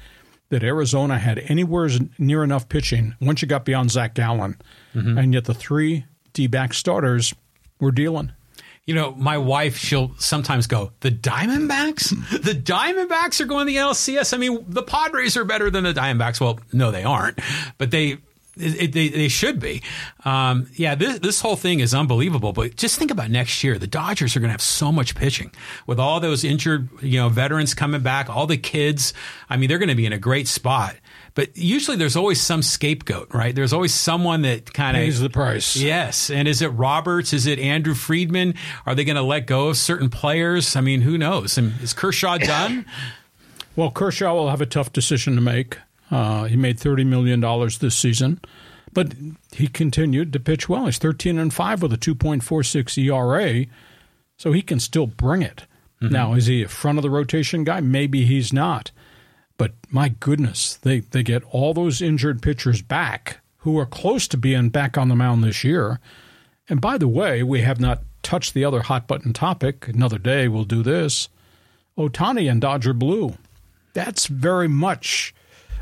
[0.51, 1.89] that Arizona had anywhere
[2.19, 4.57] near enough pitching once you got beyond Zach Gallen.
[5.19, 7.35] And yet the three D back starters
[7.79, 8.33] were dealing.
[8.89, 12.09] You know, my wife, she'll sometimes go, the Diamondbacks?
[12.43, 14.32] The Diamondbacks are going to the NLCS?
[14.32, 16.41] I mean, the Padres are better than the Diamondbacks.
[16.41, 17.39] Well, no, they aren't,
[17.76, 18.16] but they.
[18.61, 19.82] It, they, they should be.
[20.24, 22.53] Um, yeah, this, this whole thing is unbelievable.
[22.53, 23.78] But just think about next year.
[23.78, 25.53] The Dodgers are going to have so much pitching
[25.86, 29.14] with all those injured, you know, veterans coming back, all the kids.
[29.49, 30.97] I mean, they're going to be in a great spot.
[31.39, 33.55] But usually there's always some scapegoat, right?
[33.55, 35.76] There's always someone that kind of Pays the price.
[35.76, 36.30] Yes.
[36.30, 37.32] And is it Roberts?
[37.32, 38.55] Is it Andrew Friedman?
[38.86, 40.74] Are they going to let go of certain players?
[40.74, 41.57] I mean, who knows?
[41.57, 42.86] And is Kershaw done?
[43.76, 45.78] Well, Kershaw will have a tough decision to make.
[46.11, 48.41] Uh, he made thirty million dollars this season,
[48.93, 49.14] but
[49.53, 50.86] he continued to pitch well.
[50.86, 53.66] He's thirteen and five with a two point four six ERA,
[54.39, 55.66] so he can still bring it.
[56.01, 57.78] Now, is he a front of the rotation guy?
[57.78, 58.91] Maybe he's not.
[59.59, 64.39] But my goodness, they they get all those injured pitchers back who are close to
[64.39, 66.01] being back on the mound this year.
[66.69, 69.89] And by the way, we have not touched the other hot button topic.
[69.89, 71.29] Another day we'll do this.
[71.99, 73.37] Ohtani and Dodger Blue.
[73.93, 75.35] That's very much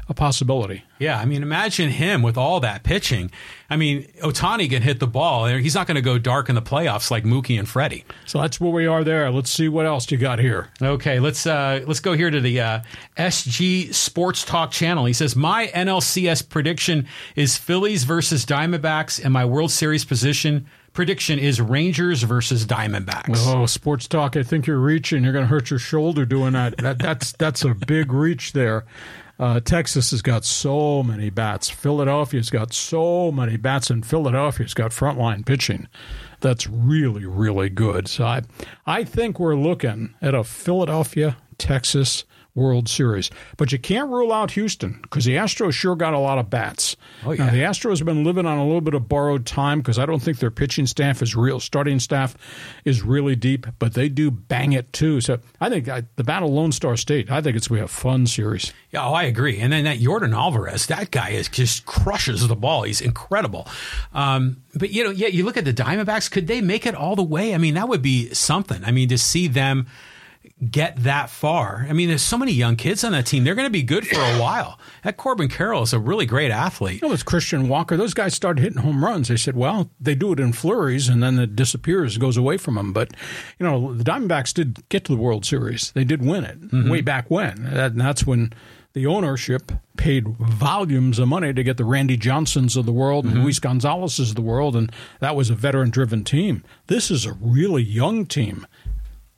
[0.08, 0.84] a possibility.
[0.98, 1.18] Yeah.
[1.18, 3.30] I mean, imagine him with all that pitching.
[3.68, 5.46] I mean, Ohtani can hit the ball.
[5.46, 8.04] He's not going to go dark in the playoffs like Mookie and Freddie.
[8.24, 9.30] So that's where we are there.
[9.30, 10.68] Let's see what else you got here.
[10.80, 12.80] Okay, let's uh, let's go here to the uh,
[13.16, 15.04] SG Sports Talk channel.
[15.06, 21.38] He says my NLCS prediction is Phillies versus Diamondbacks, and my World Series position prediction
[21.38, 23.44] is Rangers versus Diamondbacks.
[23.46, 24.36] Oh, sports talk!
[24.36, 25.22] I think you're reaching.
[25.22, 26.78] You're going to hurt your shoulder doing that.
[26.78, 28.84] that that's that's a big reach there.
[29.38, 31.68] Uh, Texas has got so many bats.
[31.68, 35.88] Philadelphia's got so many bats, and Philadelphia's got frontline pitching.
[36.40, 38.08] That's really really good.
[38.08, 38.42] So I
[38.86, 42.24] I think we're looking at a Philadelphia Texas
[42.56, 43.30] World Series.
[43.56, 46.96] But you can't rule out Houston because the Astros sure got a lot of bats.
[47.24, 47.50] Oh, Now, yeah.
[47.52, 50.20] the Astros have been living on a little bit of borrowed time because I don't
[50.20, 51.60] think their pitching staff is real.
[51.60, 52.34] Starting staff
[52.84, 55.20] is really deep, but they do bang it too.
[55.20, 57.30] So I think I, the Battle Lone Star State.
[57.30, 58.72] I think it's going to be a fun series.
[58.90, 59.60] Yeah, oh, I agree.
[59.60, 62.84] And then that Yordan Alvarez, that guy is just crushes the ball.
[62.84, 63.68] He's incredible.
[64.14, 66.30] Um, but you know, yeah, you look at the Diamondbacks.
[66.30, 67.54] Could they make it all the way?
[67.54, 68.82] I mean, that would be something.
[68.84, 69.86] I mean, to see them
[70.70, 71.86] get that far.
[71.88, 73.44] I mean, there's so many young kids on that team.
[73.44, 74.78] They're going to be good for a while.
[75.04, 77.02] That Corbin Carroll is a really great athlete.
[77.02, 79.28] You know, with Christian Walker, those guys started hitting home runs.
[79.28, 82.76] They said, well, they do it in flurries and then it disappears, goes away from
[82.76, 82.94] them.
[82.94, 83.12] But,
[83.58, 85.92] you know, the Diamondbacks did get to the World Series.
[85.92, 86.88] They did win it mm-hmm.
[86.88, 87.66] way back when.
[87.66, 88.54] And that's when
[88.94, 93.34] the ownership paid volumes of money to get the Randy Johnsons of the world and
[93.34, 93.42] mm-hmm.
[93.42, 94.74] Luis Gonzalez's of the world.
[94.74, 94.90] And
[95.20, 96.64] that was a veteran driven team.
[96.86, 98.66] This is a really young team.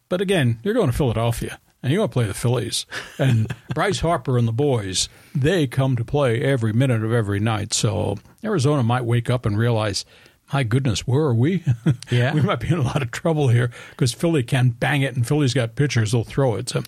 [0.09, 2.86] But again, you're going to Philadelphia and you're going to play the Phillies.
[3.18, 7.72] And Bryce Harper and the boys, they come to play every minute of every night.
[7.74, 10.04] So Arizona might wake up and realize,
[10.52, 11.64] my goodness, where are we?
[12.11, 12.32] Yeah.
[12.32, 15.26] we might be in a lot of trouble here because Philly can bang it and
[15.26, 16.68] Philly's got pitchers, they'll throw it.
[16.70, 16.82] So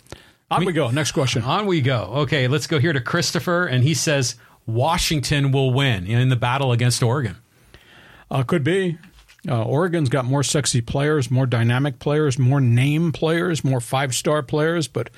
[0.50, 0.90] on we go.
[0.90, 1.42] Next question.
[1.42, 2.04] On we go.
[2.22, 4.34] Okay, let's go here to Christopher, and he says
[4.66, 7.36] Washington will win in the battle against Oregon.
[8.30, 8.98] Uh, could be.
[9.48, 14.42] Uh, Oregon's got more sexy players, more dynamic players, more name players, more five star
[14.42, 15.10] players, but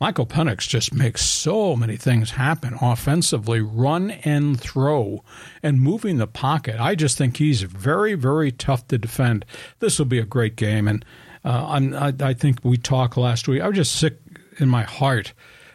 [0.00, 5.22] Michael Penix just makes so many things happen offensively, run and throw,
[5.62, 6.80] and moving the pocket.
[6.80, 9.44] I just think he's very, very tough to defend.
[9.78, 11.04] This will be a great game, and
[11.44, 13.62] uh, I, I think we talked last week.
[13.62, 14.18] I was just sick
[14.58, 15.32] in my heart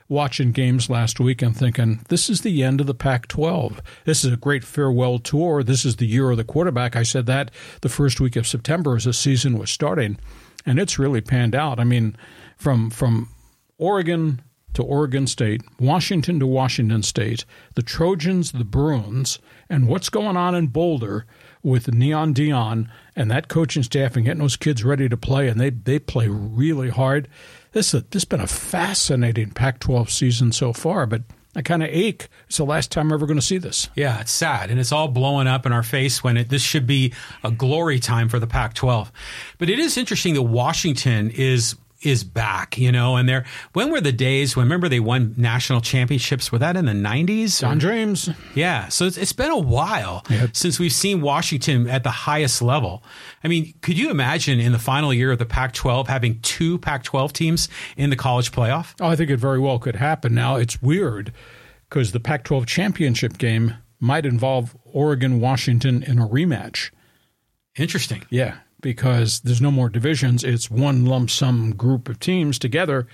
[0.09, 3.81] watching games last week and thinking, this is the end of the Pac 12.
[4.05, 5.63] This is a great farewell tour.
[5.63, 6.95] This is the year of the quarterback.
[6.95, 7.51] I said that
[7.81, 10.17] the first week of September as the season was starting,
[10.65, 11.79] and it's really panned out.
[11.79, 12.15] I mean,
[12.57, 13.29] from, from
[13.77, 14.41] Oregon
[14.73, 19.39] to Oregon State, Washington to Washington State, the Trojans, the Bruins,
[19.69, 21.25] and what's going on in Boulder
[21.63, 25.59] with Neon Deion and that coaching staff and getting those kids ready to play, and
[25.59, 27.27] they, they play really hard.
[27.77, 31.21] This, this has been a fascinating Pac 12 season so far, but
[31.55, 32.27] I kind of ache.
[32.47, 33.87] It's the last time I'm ever going to see this.
[33.95, 36.87] Yeah, it's sad, and it's all blowing up in our face when it, this should
[36.87, 37.13] be
[37.43, 39.11] a glory time for the Pac-12.
[39.59, 44.01] But it is interesting that Washington is is back, you know, and they're when were
[44.01, 46.51] the days when remember they won national championships?
[46.51, 47.59] Were that in the nineties?
[47.59, 48.29] Don James.
[48.53, 48.87] Yeah.
[48.89, 50.55] So it's, it's been a while yep.
[50.55, 53.03] since we've seen Washington at the highest level.
[53.43, 56.77] I mean, could you imagine in the final year of the Pac twelve having two
[56.77, 58.93] Pac twelve teams in the college playoff?
[59.01, 60.35] Oh, I think it very well could happen.
[60.35, 61.33] Now it's weird
[61.89, 66.91] because the Pac twelve championship game might involve Oregon Washington in a rematch.
[67.75, 68.23] Interesting.
[68.29, 70.43] Yeah because there's no more divisions.
[70.43, 73.07] It's one lump sum group of teams together,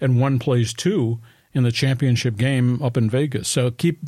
[0.00, 1.20] and one plays two
[1.52, 3.48] in the championship game up in Vegas.
[3.48, 3.98] So keep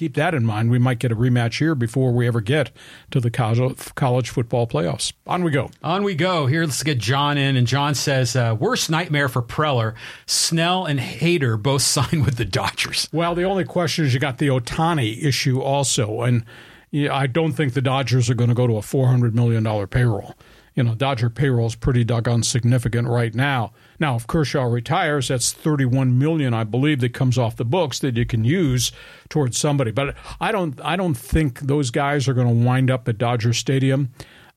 [0.00, 0.70] keep that in mind.
[0.70, 2.70] We might get a rematch here before we ever get
[3.10, 5.12] to the college football playoffs.
[5.26, 5.70] On we go.
[5.82, 6.46] On we go.
[6.46, 7.54] Here, let's get John in.
[7.54, 9.94] And John says, uh, worst nightmare for Preller.
[10.24, 13.10] Snell and Hader both signed with the Dodgers.
[13.12, 16.22] Well, the only question is you got the Ohtani issue also.
[16.22, 16.46] And
[16.90, 20.34] yeah, I don't think the Dodgers are going to go to a $400 million payroll
[20.80, 23.74] you know, Dodger payroll is pretty doggone significant right now.
[23.98, 28.16] Now, if Kershaw retires, that's 31 million, I believe, that comes off the books that
[28.16, 28.90] you can use
[29.28, 29.90] towards somebody.
[29.90, 33.52] But I don't, I don't think those guys are going to wind up at Dodger
[33.52, 34.08] Stadium.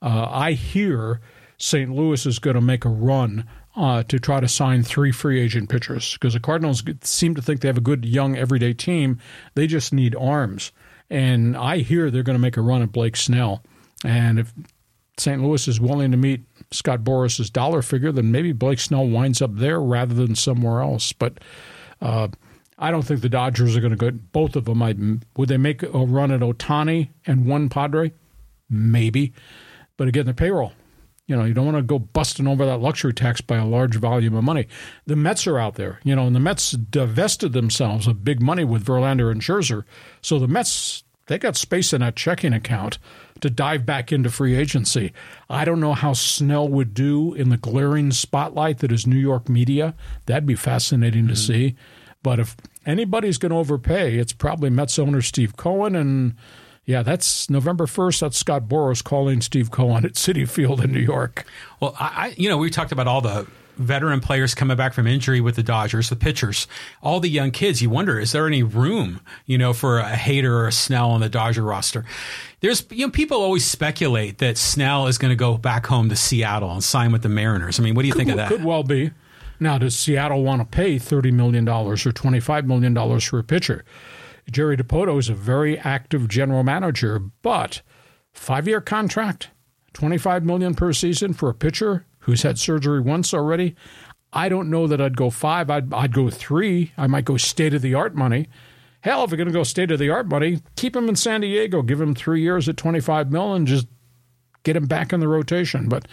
[0.01, 1.19] Uh, I hear
[1.57, 1.91] St.
[1.91, 3.43] Louis is going to make a run
[3.75, 7.59] uh, to try to sign three free agent pitchers because the Cardinals seem to think
[7.59, 9.19] they have a good young everyday team.
[9.55, 10.71] They just need arms,
[11.09, 13.61] and I hear they're going to make a run at Blake Snell.
[14.05, 14.53] And if
[15.17, 15.41] St.
[15.41, 16.41] Louis is willing to meet
[16.71, 21.13] Scott Boras's dollar figure, then maybe Blake Snell winds up there rather than somewhere else.
[21.13, 21.39] But
[22.01, 22.29] uh,
[22.79, 24.11] I don't think the Dodgers are going to go.
[24.11, 24.97] Both of them, might.
[25.37, 28.11] would they make a run at Ohtani and one Padre?
[28.69, 29.33] Maybe.
[29.97, 30.73] But again, the payroll.
[31.27, 33.95] You know, you don't want to go busting over that luxury tax by a large
[33.95, 34.67] volume of money.
[35.05, 38.65] The Mets are out there, you know, and the Mets divested themselves of big money
[38.65, 39.85] with Verlander and Scherzer.
[40.21, 42.97] So the Mets, they got space in that checking account
[43.41, 45.13] to dive back into free agency.
[45.49, 49.49] I don't know how Snell would do in the glaring spotlight that is New York
[49.49, 49.95] media.
[50.25, 51.33] That'd be fascinating mm-hmm.
[51.33, 51.75] to see.
[52.23, 52.55] But if
[52.85, 55.95] anybody's going to overpay, it's probably Mets owner Steve Cohen.
[55.95, 56.35] And
[56.85, 58.19] yeah, that's November 1st.
[58.21, 61.45] That's Scott Boras calling Steve Cohen at Citi Field in New York.
[61.79, 63.47] Well, I, you know, we talked about all the
[63.77, 66.67] veteran players coming back from injury with the Dodgers, the pitchers,
[67.01, 67.81] all the young kids.
[67.81, 71.21] You wonder, is there any room, you know, for a Hader or a Snell on
[71.21, 72.05] the Dodger roster?
[72.61, 76.15] There's, you know, people always speculate that Snell is going to go back home to
[76.15, 77.79] Seattle and sign with the Mariners.
[77.79, 78.47] I mean, what do you could, think of that?
[78.49, 79.11] Could well be.
[79.59, 83.85] Now, does Seattle want to pay $30 million or $25 million for a pitcher?
[84.51, 87.81] Jerry Dipoto is a very active general manager, but
[88.33, 89.49] five year contract,
[89.93, 93.75] 25 million per season for a pitcher who's had surgery once already.
[94.31, 95.69] I don't know that I'd go five.
[95.69, 96.91] I'd, I'd go three.
[96.97, 98.47] I might go state of the art money.
[99.01, 101.41] Hell, if you're going to go state of the art money, keep him in San
[101.41, 101.81] Diego.
[101.81, 103.87] Give him three years at 25 mil and just
[104.63, 105.89] get him back in the rotation.
[105.89, 106.07] But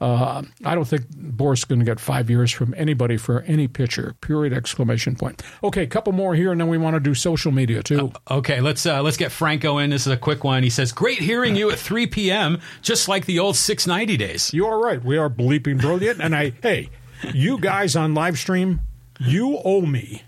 [0.00, 3.68] uh, I don't think Boras is going to get five years from anybody for any
[3.68, 4.14] pitcher.
[4.20, 4.52] Period!
[4.52, 5.42] Exclamation point.
[5.62, 8.10] Okay, a couple more here, and then we want to do social media too.
[8.28, 9.90] Uh, okay, let's uh, let's get Franco in.
[9.90, 10.62] This is a quick one.
[10.62, 12.60] He says, "Great hearing you at 3 p.m.
[12.80, 15.04] Just like the old 690 days." You are right.
[15.04, 16.20] We are bleeping brilliant.
[16.20, 16.88] and I, hey,
[17.34, 18.80] you guys on live stream,
[19.18, 20.22] you owe me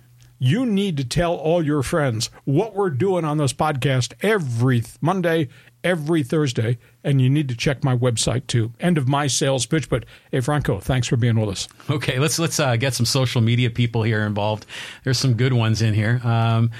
[0.44, 5.46] you need to tell all your friends what we're doing on this podcast every Monday,
[5.84, 8.72] every Thursday, and you need to check my website too.
[8.80, 9.88] End of my sales pitch.
[9.88, 11.68] But hey, Franco, thanks for being with us.
[11.90, 14.66] Okay, let's let's uh, get some social media people here involved.
[15.04, 16.20] There's some good ones in here.
[16.24, 16.70] Um,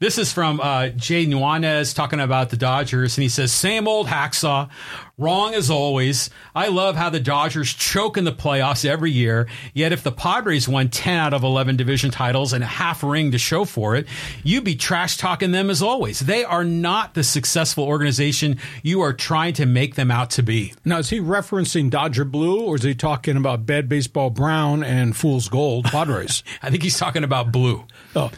[0.00, 4.06] This is from uh, Jay Nuanez talking about the Dodgers, and he says, "Same old
[4.06, 4.68] hacksaw,
[5.16, 6.30] wrong as always.
[6.54, 9.48] I love how the Dodgers choke in the playoffs every year.
[9.74, 13.32] Yet if the Padres won ten out of eleven division titles and a half ring
[13.32, 14.06] to show for it,
[14.44, 16.20] you'd be trash talking them as always.
[16.20, 20.74] They are not the successful organization you are trying to make them out to be."
[20.84, 25.16] Now, is he referencing Dodger Blue or is he talking about Bad Baseball Brown and
[25.16, 26.44] Fool's Gold Padres?
[26.62, 27.84] I think he's talking about blue.
[28.14, 28.30] oh,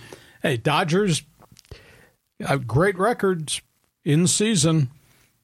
[0.43, 1.23] hey, Dodgers
[2.47, 3.61] have great records
[4.05, 4.91] in season,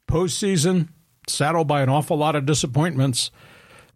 [0.09, 0.88] postseason,
[1.28, 3.30] saddled by an awful lot of disappointments.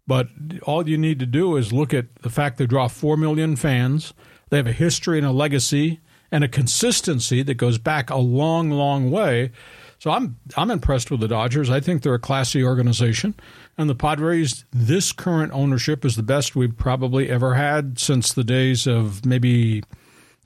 [0.07, 0.27] But
[0.63, 4.13] all you need to do is look at the fact they draw 4 million fans.
[4.49, 8.71] They have a history and a legacy and a consistency that goes back a long,
[8.71, 9.51] long way.
[9.99, 11.69] So I'm I'm impressed with the Dodgers.
[11.69, 13.35] I think they're a classy organization,
[13.77, 14.65] and the Padres.
[14.71, 19.83] This current ownership is the best we've probably ever had since the days of maybe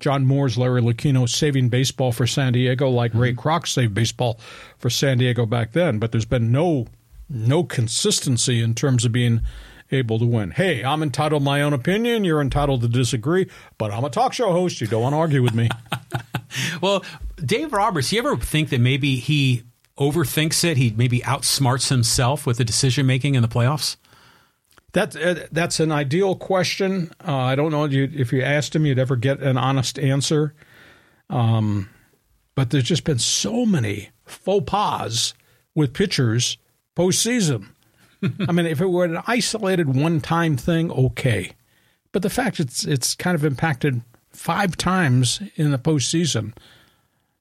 [0.06, 3.40] John Moores Larry Lucchino saving baseball for San Diego, like Ray mm-hmm.
[3.40, 4.40] Kroc saved baseball
[4.78, 5.98] for San Diego back then.
[5.98, 6.86] But there's been no
[7.28, 9.42] no consistency in terms of being
[9.92, 10.52] able to win.
[10.52, 12.24] Hey, I'm entitled to my own opinion.
[12.24, 13.50] You're entitled to disagree,
[13.80, 14.80] but I'm a talk show host.
[14.80, 15.70] You don't want to argue with me.
[16.82, 17.04] Well,
[17.44, 19.64] Dave Roberts, you ever think that maybe he
[19.98, 20.78] overthinks it?
[20.78, 23.98] He maybe outsmarts himself with the decision making in the playoffs?
[24.96, 27.12] That uh, that's an ideal question.
[27.20, 30.00] Uh, I don't know if you, if you asked him, you'd ever get an honest
[30.00, 30.54] answer.
[31.30, 31.90] Um,
[32.56, 35.34] but there's just been so many faux pas
[35.76, 36.58] with pitchers
[36.96, 37.68] postseason.
[38.48, 41.52] I mean, if it were an isolated one-time thing, okay.
[42.14, 46.54] But the fact it's it's kind of impacted five times in the postseason.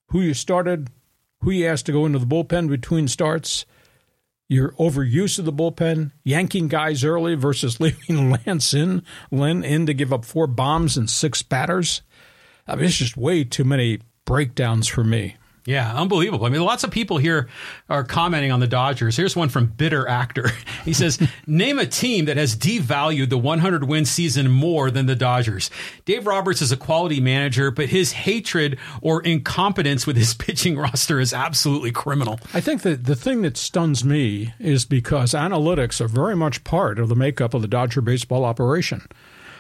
[0.09, 0.91] Who you started,
[1.43, 3.65] who you asked to go into the bullpen between starts,
[4.49, 9.95] your overuse of the bullpen, yanking guys early versus leaving Lance in, Lynn in to
[9.95, 12.03] give up four bombs and six batters.
[12.66, 15.36] I mean, it's just way too many breakdowns for me.
[15.67, 16.45] Yeah, unbelievable.
[16.45, 17.49] I mean, lots of people here
[17.89, 19.17] are commenting on the Dodgers.
[19.17, 20.51] Here's one from Bitter Actor.
[20.85, 25.17] He says, Name a team that has devalued the 100 win season more than the
[25.17, 25.71] Dodgers.
[26.05, 31.21] Dave Roberts is a quality manager, but his hatred or incompetence with his pitching roster
[31.21, 32.39] is absolutely criminal.
[32.53, 36.99] I think that the thing that stuns me is because analytics are very much part
[36.99, 39.09] of the makeup of the Dodger baseball operation.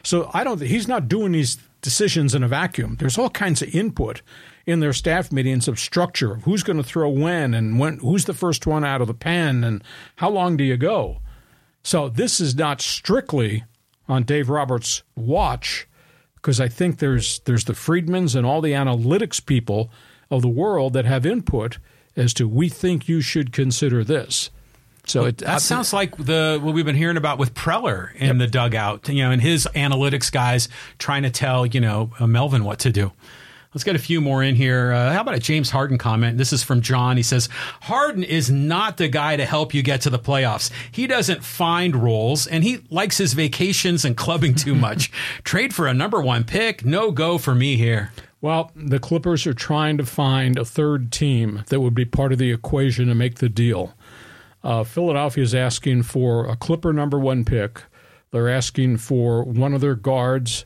[0.02, 0.60] So I don't.
[0.60, 2.96] He's not doing these decisions in a vacuum.
[2.98, 4.20] There's all kinds of input
[4.66, 8.24] in their staff meetings of structure of who's going to throw when and when who's
[8.24, 9.82] the first one out of the pen and
[10.16, 11.18] how long do you go.
[11.82, 13.64] So this is not strictly
[14.08, 15.86] on Dave Roberts' watch
[16.36, 19.90] because I think there's there's the Friedmans and all the analytics people
[20.30, 21.78] of the world that have input
[22.16, 24.50] as to we think you should consider this.
[25.06, 28.46] So it, That sounds like the what we've been hearing about with Preller in the
[28.46, 32.78] dugout, you know, and his analytics guys trying to tell you know uh, Melvin what
[32.80, 33.12] to do.
[33.74, 34.92] Let's get a few more in here.
[34.92, 36.38] Uh, how about a James Harden comment?
[36.38, 37.16] This is from John.
[37.16, 37.48] He says,
[37.82, 40.70] Harden is not the guy to help you get to the playoffs.
[40.92, 45.10] He doesn't find roles and he likes his vacations and clubbing too much.
[45.42, 46.84] Trade for a number one pick.
[46.84, 48.12] No go for me here.
[48.40, 52.38] Well, the Clippers are trying to find a third team that would be part of
[52.38, 53.94] the equation to make the deal.
[54.62, 57.82] Uh, Philadelphia is asking for a Clipper number one pick.
[58.30, 60.64] They're asking for one of their guards,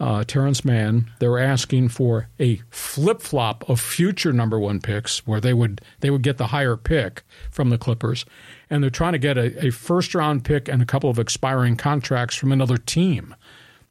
[0.00, 1.10] uh, Terrence Mann.
[1.18, 6.10] They're asking for a flip flop of future number one picks, where they would they
[6.10, 8.24] would get the higher pick from the Clippers,
[8.70, 11.76] and they're trying to get a, a first round pick and a couple of expiring
[11.76, 13.34] contracts from another team.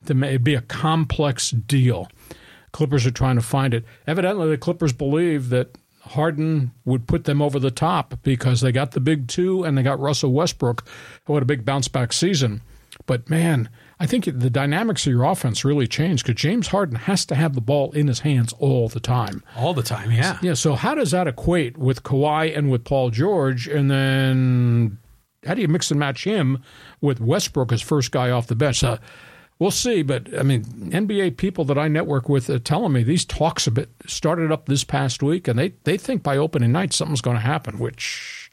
[0.06, 2.08] To it'd be a complex deal.
[2.72, 3.84] Clippers are trying to find it.
[4.06, 8.92] Evidently, the Clippers believe that Harden would put them over the top because they got
[8.92, 10.88] the big two and they got Russell Westbrook,
[11.26, 12.62] who had a big bounce back season.
[13.06, 13.70] But man,
[14.00, 17.56] I think the dynamics of your offense really changed because James Harden has to have
[17.56, 19.44] the ball in his hands all the time.
[19.56, 20.38] All the time, yeah.
[20.42, 20.54] Yeah.
[20.54, 25.00] So how does that equate with Kawhi and with Paul George, and then
[25.46, 26.62] how do you mix and match him
[27.02, 28.84] with Westbrook as first guy off the bench?
[28.84, 28.98] Uh,
[29.58, 33.26] we'll see, but I mean, NBA people that I network with are telling me these
[33.26, 36.94] talks a bit started up this past week, and they they think by opening night
[36.94, 37.80] something's going to happen.
[37.80, 38.52] Which,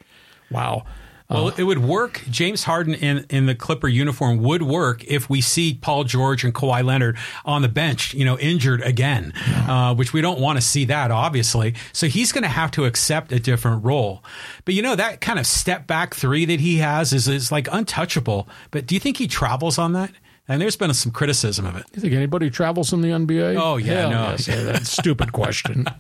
[0.51, 0.85] wow.
[1.31, 2.23] Well, it would work.
[2.31, 6.55] James Harden in, in the Clipper uniform would work if we see Paul George and
[6.55, 9.33] Kawhi Leonard on the bench, you know, injured again,
[9.67, 11.75] uh, which we don't want to see that, obviously.
[11.93, 14.23] So he's going to have to accept a different role.
[14.65, 17.69] But, you know, that kind of step back three that he has is, is like
[17.73, 18.47] untouchable.
[18.71, 20.11] But do you think he travels on that?
[20.47, 21.87] And there's been some criticism of it.
[21.95, 23.59] You think anybody travels in the NBA?
[23.59, 24.31] Oh, yeah, Hell no.
[24.33, 24.47] yes.
[24.47, 25.87] That's a stupid question.
[25.87, 25.95] All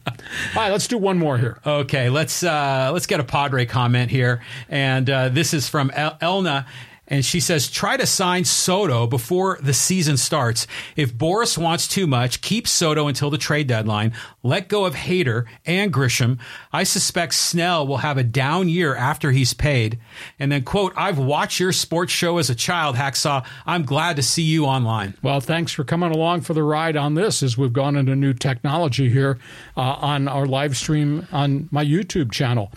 [0.54, 1.58] right, let's do one more here.
[1.64, 6.16] Okay, let's uh, let's get a Padre comment here, and uh, this is from El-
[6.20, 6.66] Elna.
[7.06, 10.66] And she says, try to sign Soto before the season starts.
[10.96, 14.14] If Boras wants too much, keep Soto until the trade deadline.
[14.42, 16.38] Let go of Hader and Grisham.
[16.72, 19.98] I suspect Snell will have a down year after he's paid.
[20.38, 23.44] And then, quote, I've watched your sports show as a child, Hacksaw.
[23.66, 25.14] I'm glad to see you online.
[25.22, 28.32] Well, thanks for coming along for the ride on this as we've gone into new
[28.32, 29.38] technology here
[29.76, 32.72] uh, on our live stream on my YouTube channel.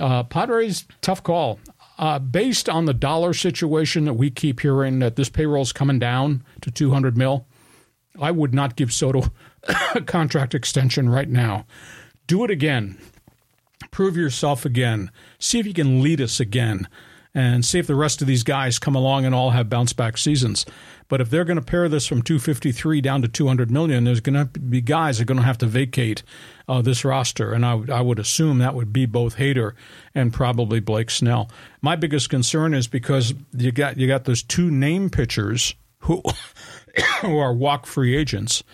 [0.00, 1.58] Uh, Padres, tough call.
[1.98, 6.44] Uh, based on the dollar situation that we keep hearing that this payroll's coming down
[6.60, 7.46] to 200 mil,
[8.20, 9.30] I would not give Soto
[9.94, 11.66] a contract extension right now.
[12.26, 12.98] Do it again.
[13.90, 15.10] Prove yourself again.
[15.38, 16.86] See if you can lead us again
[17.36, 20.16] and see if the rest of these guys come along and all have bounce back
[20.16, 20.64] seasons.
[21.06, 24.48] But if they're going to pare this from 253 down to 200 million, there's going
[24.48, 26.22] to be guys that are going to have to vacate
[26.66, 29.74] uh, this roster, and I, w- I would assume that would be both Hader
[30.14, 31.50] and probably Blake Snell.
[31.82, 36.22] My biggest concern is because you got you got those two name pitchers who
[37.20, 38.64] who are walk free agents.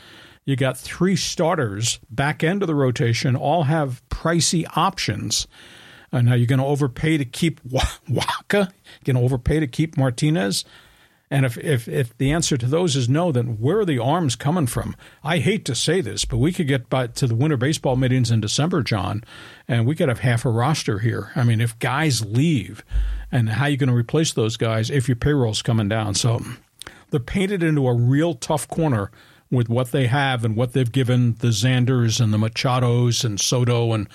[0.45, 5.49] You got three starters back end of the rotation, all have pricey options.
[6.13, 8.51] Now you're going to overpay to keep Wacha.
[8.51, 10.65] You're going to overpay to keep Martinez.
[11.33, 14.37] And if, if, if the answer to those is no, then where are the arms
[14.37, 14.95] coming from?
[15.25, 18.31] I hate to say this, but we could get by to the winter baseball meetings
[18.31, 19.25] in December, John,
[19.67, 21.33] and we could have half a roster here.
[21.35, 22.85] I mean, if guys leave,
[23.31, 26.17] and how are you going to replace those guys if your payroll's coming down?
[26.17, 26.43] So
[27.09, 29.11] they're painted into a real tough corner
[29.51, 33.95] with what they have and what they've given the Xanders and the Machados and Soto
[33.95, 34.07] and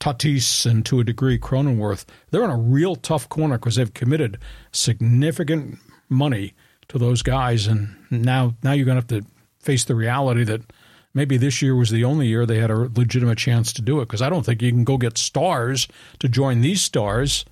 [0.00, 2.04] Tatis and to a degree Cronenworth.
[2.30, 4.38] They're in a real tough corner because they've committed
[4.72, 5.78] significant
[6.08, 6.54] money
[6.88, 10.62] to those guys, and now now you're going to have to face the reality that
[11.14, 14.06] maybe this year was the only year they had a legitimate chance to do it.
[14.06, 15.88] Because I don't think you can go get stars
[16.18, 17.44] to join these stars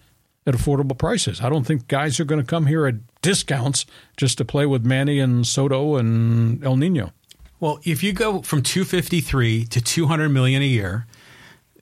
[0.46, 1.40] at affordable prices.
[1.40, 3.86] I don't think guys are going to come here at discounts
[4.16, 7.12] just to play with Manny and Soto and El Nino.
[7.60, 11.06] Well, if you go from 253 to 200 million a year,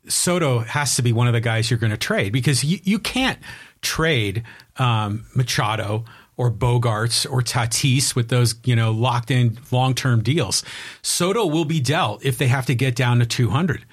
[0.09, 2.99] Soto has to be one of the guys you're going to trade because you, you
[2.99, 3.39] can't
[3.83, 4.45] trade
[4.77, 6.05] um, Machado
[6.37, 10.65] or Bogaerts or Tatis with those, you know, locked in long term deals.
[11.03, 13.85] Soto will be dealt if they have to get down to 200.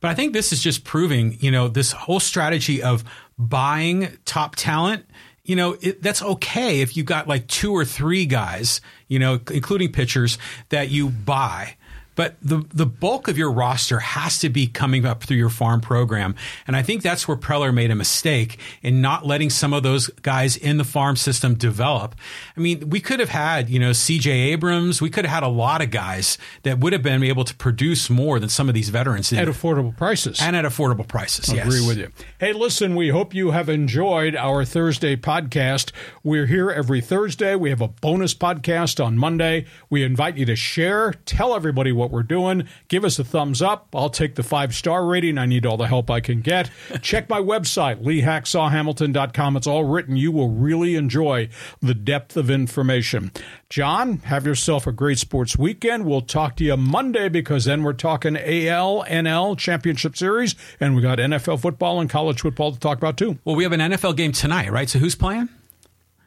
[0.00, 3.04] But I think this is just proving, you know, this whole strategy of
[3.38, 5.06] buying top talent
[5.44, 9.38] you know, it, that's okay if you got like two or three guys, you know,
[9.50, 10.38] including pitchers
[10.70, 11.76] that you buy.
[12.14, 15.80] But the the bulk of your roster has to be coming up through your farm
[15.80, 16.34] program,
[16.66, 20.08] and I think that's where Preller made a mistake in not letting some of those
[20.22, 22.14] guys in the farm system develop.
[22.56, 24.30] I mean, we could have had you know C.J.
[24.30, 27.54] Abrams, we could have had a lot of guys that would have been able to
[27.54, 29.38] produce more than some of these veterans did.
[29.38, 31.50] at affordable prices and at affordable prices.
[31.50, 31.66] I yes.
[31.66, 32.10] agree with you.
[32.38, 35.92] Hey, listen, we hope you have enjoyed our Thursday podcast.
[36.22, 37.54] We're here every Thursday.
[37.54, 39.66] We have a bonus podcast on Monday.
[39.90, 42.68] We invite you to share, tell everybody what what we're doing.
[42.88, 43.88] Give us a thumbs up.
[43.94, 45.38] I'll take the five star rating.
[45.38, 46.70] I need all the help I can get.
[47.02, 49.56] Check my website, leehacksawhamilton.com.
[49.56, 50.16] It's all written.
[50.16, 51.48] You will really enjoy
[51.80, 53.32] the depth of information.
[53.70, 56.04] John, have yourself a great sports weekend.
[56.04, 61.02] We'll talk to you Monday because then we're talking AL, NL Championship Series, and we
[61.02, 63.38] got NFL football and college football to talk about too.
[63.44, 64.88] Well, we have an NFL game tonight, right?
[64.88, 65.48] So who's playing?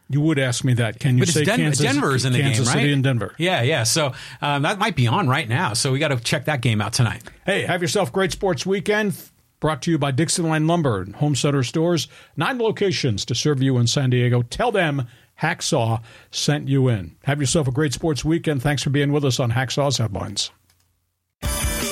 [0.10, 1.00] You would ask me that.
[1.00, 1.86] Can you but say Den- Kansas?
[1.86, 2.82] Denver's in the Kansas game, right?
[2.82, 3.34] City and Denver.
[3.38, 3.84] Yeah, yeah.
[3.84, 5.74] So um, that might be on right now.
[5.74, 7.24] So we got to check that game out tonight.
[7.46, 9.16] Hey, have yourself a great sports weekend.
[9.60, 12.08] Brought to you by Dixieline Lumber and Home Center Stores.
[12.36, 14.44] Nine locations to serve you in San Diego.
[14.44, 15.08] Tell them
[15.42, 16.02] Hacksaw
[16.32, 17.16] sent you in.
[17.24, 18.62] Have yourself a great sports weekend.
[18.62, 20.52] Thanks for being with us on Hacksaw's Headlines.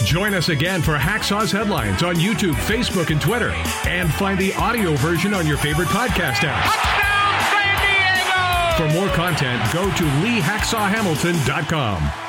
[0.06, 3.50] Join us again for Hacksaw's Headlines on YouTube, Facebook, and Twitter.
[3.88, 7.05] And find the audio version on your favorite podcast app.
[8.78, 12.25] For more content, go to leehacksawhamilton.com.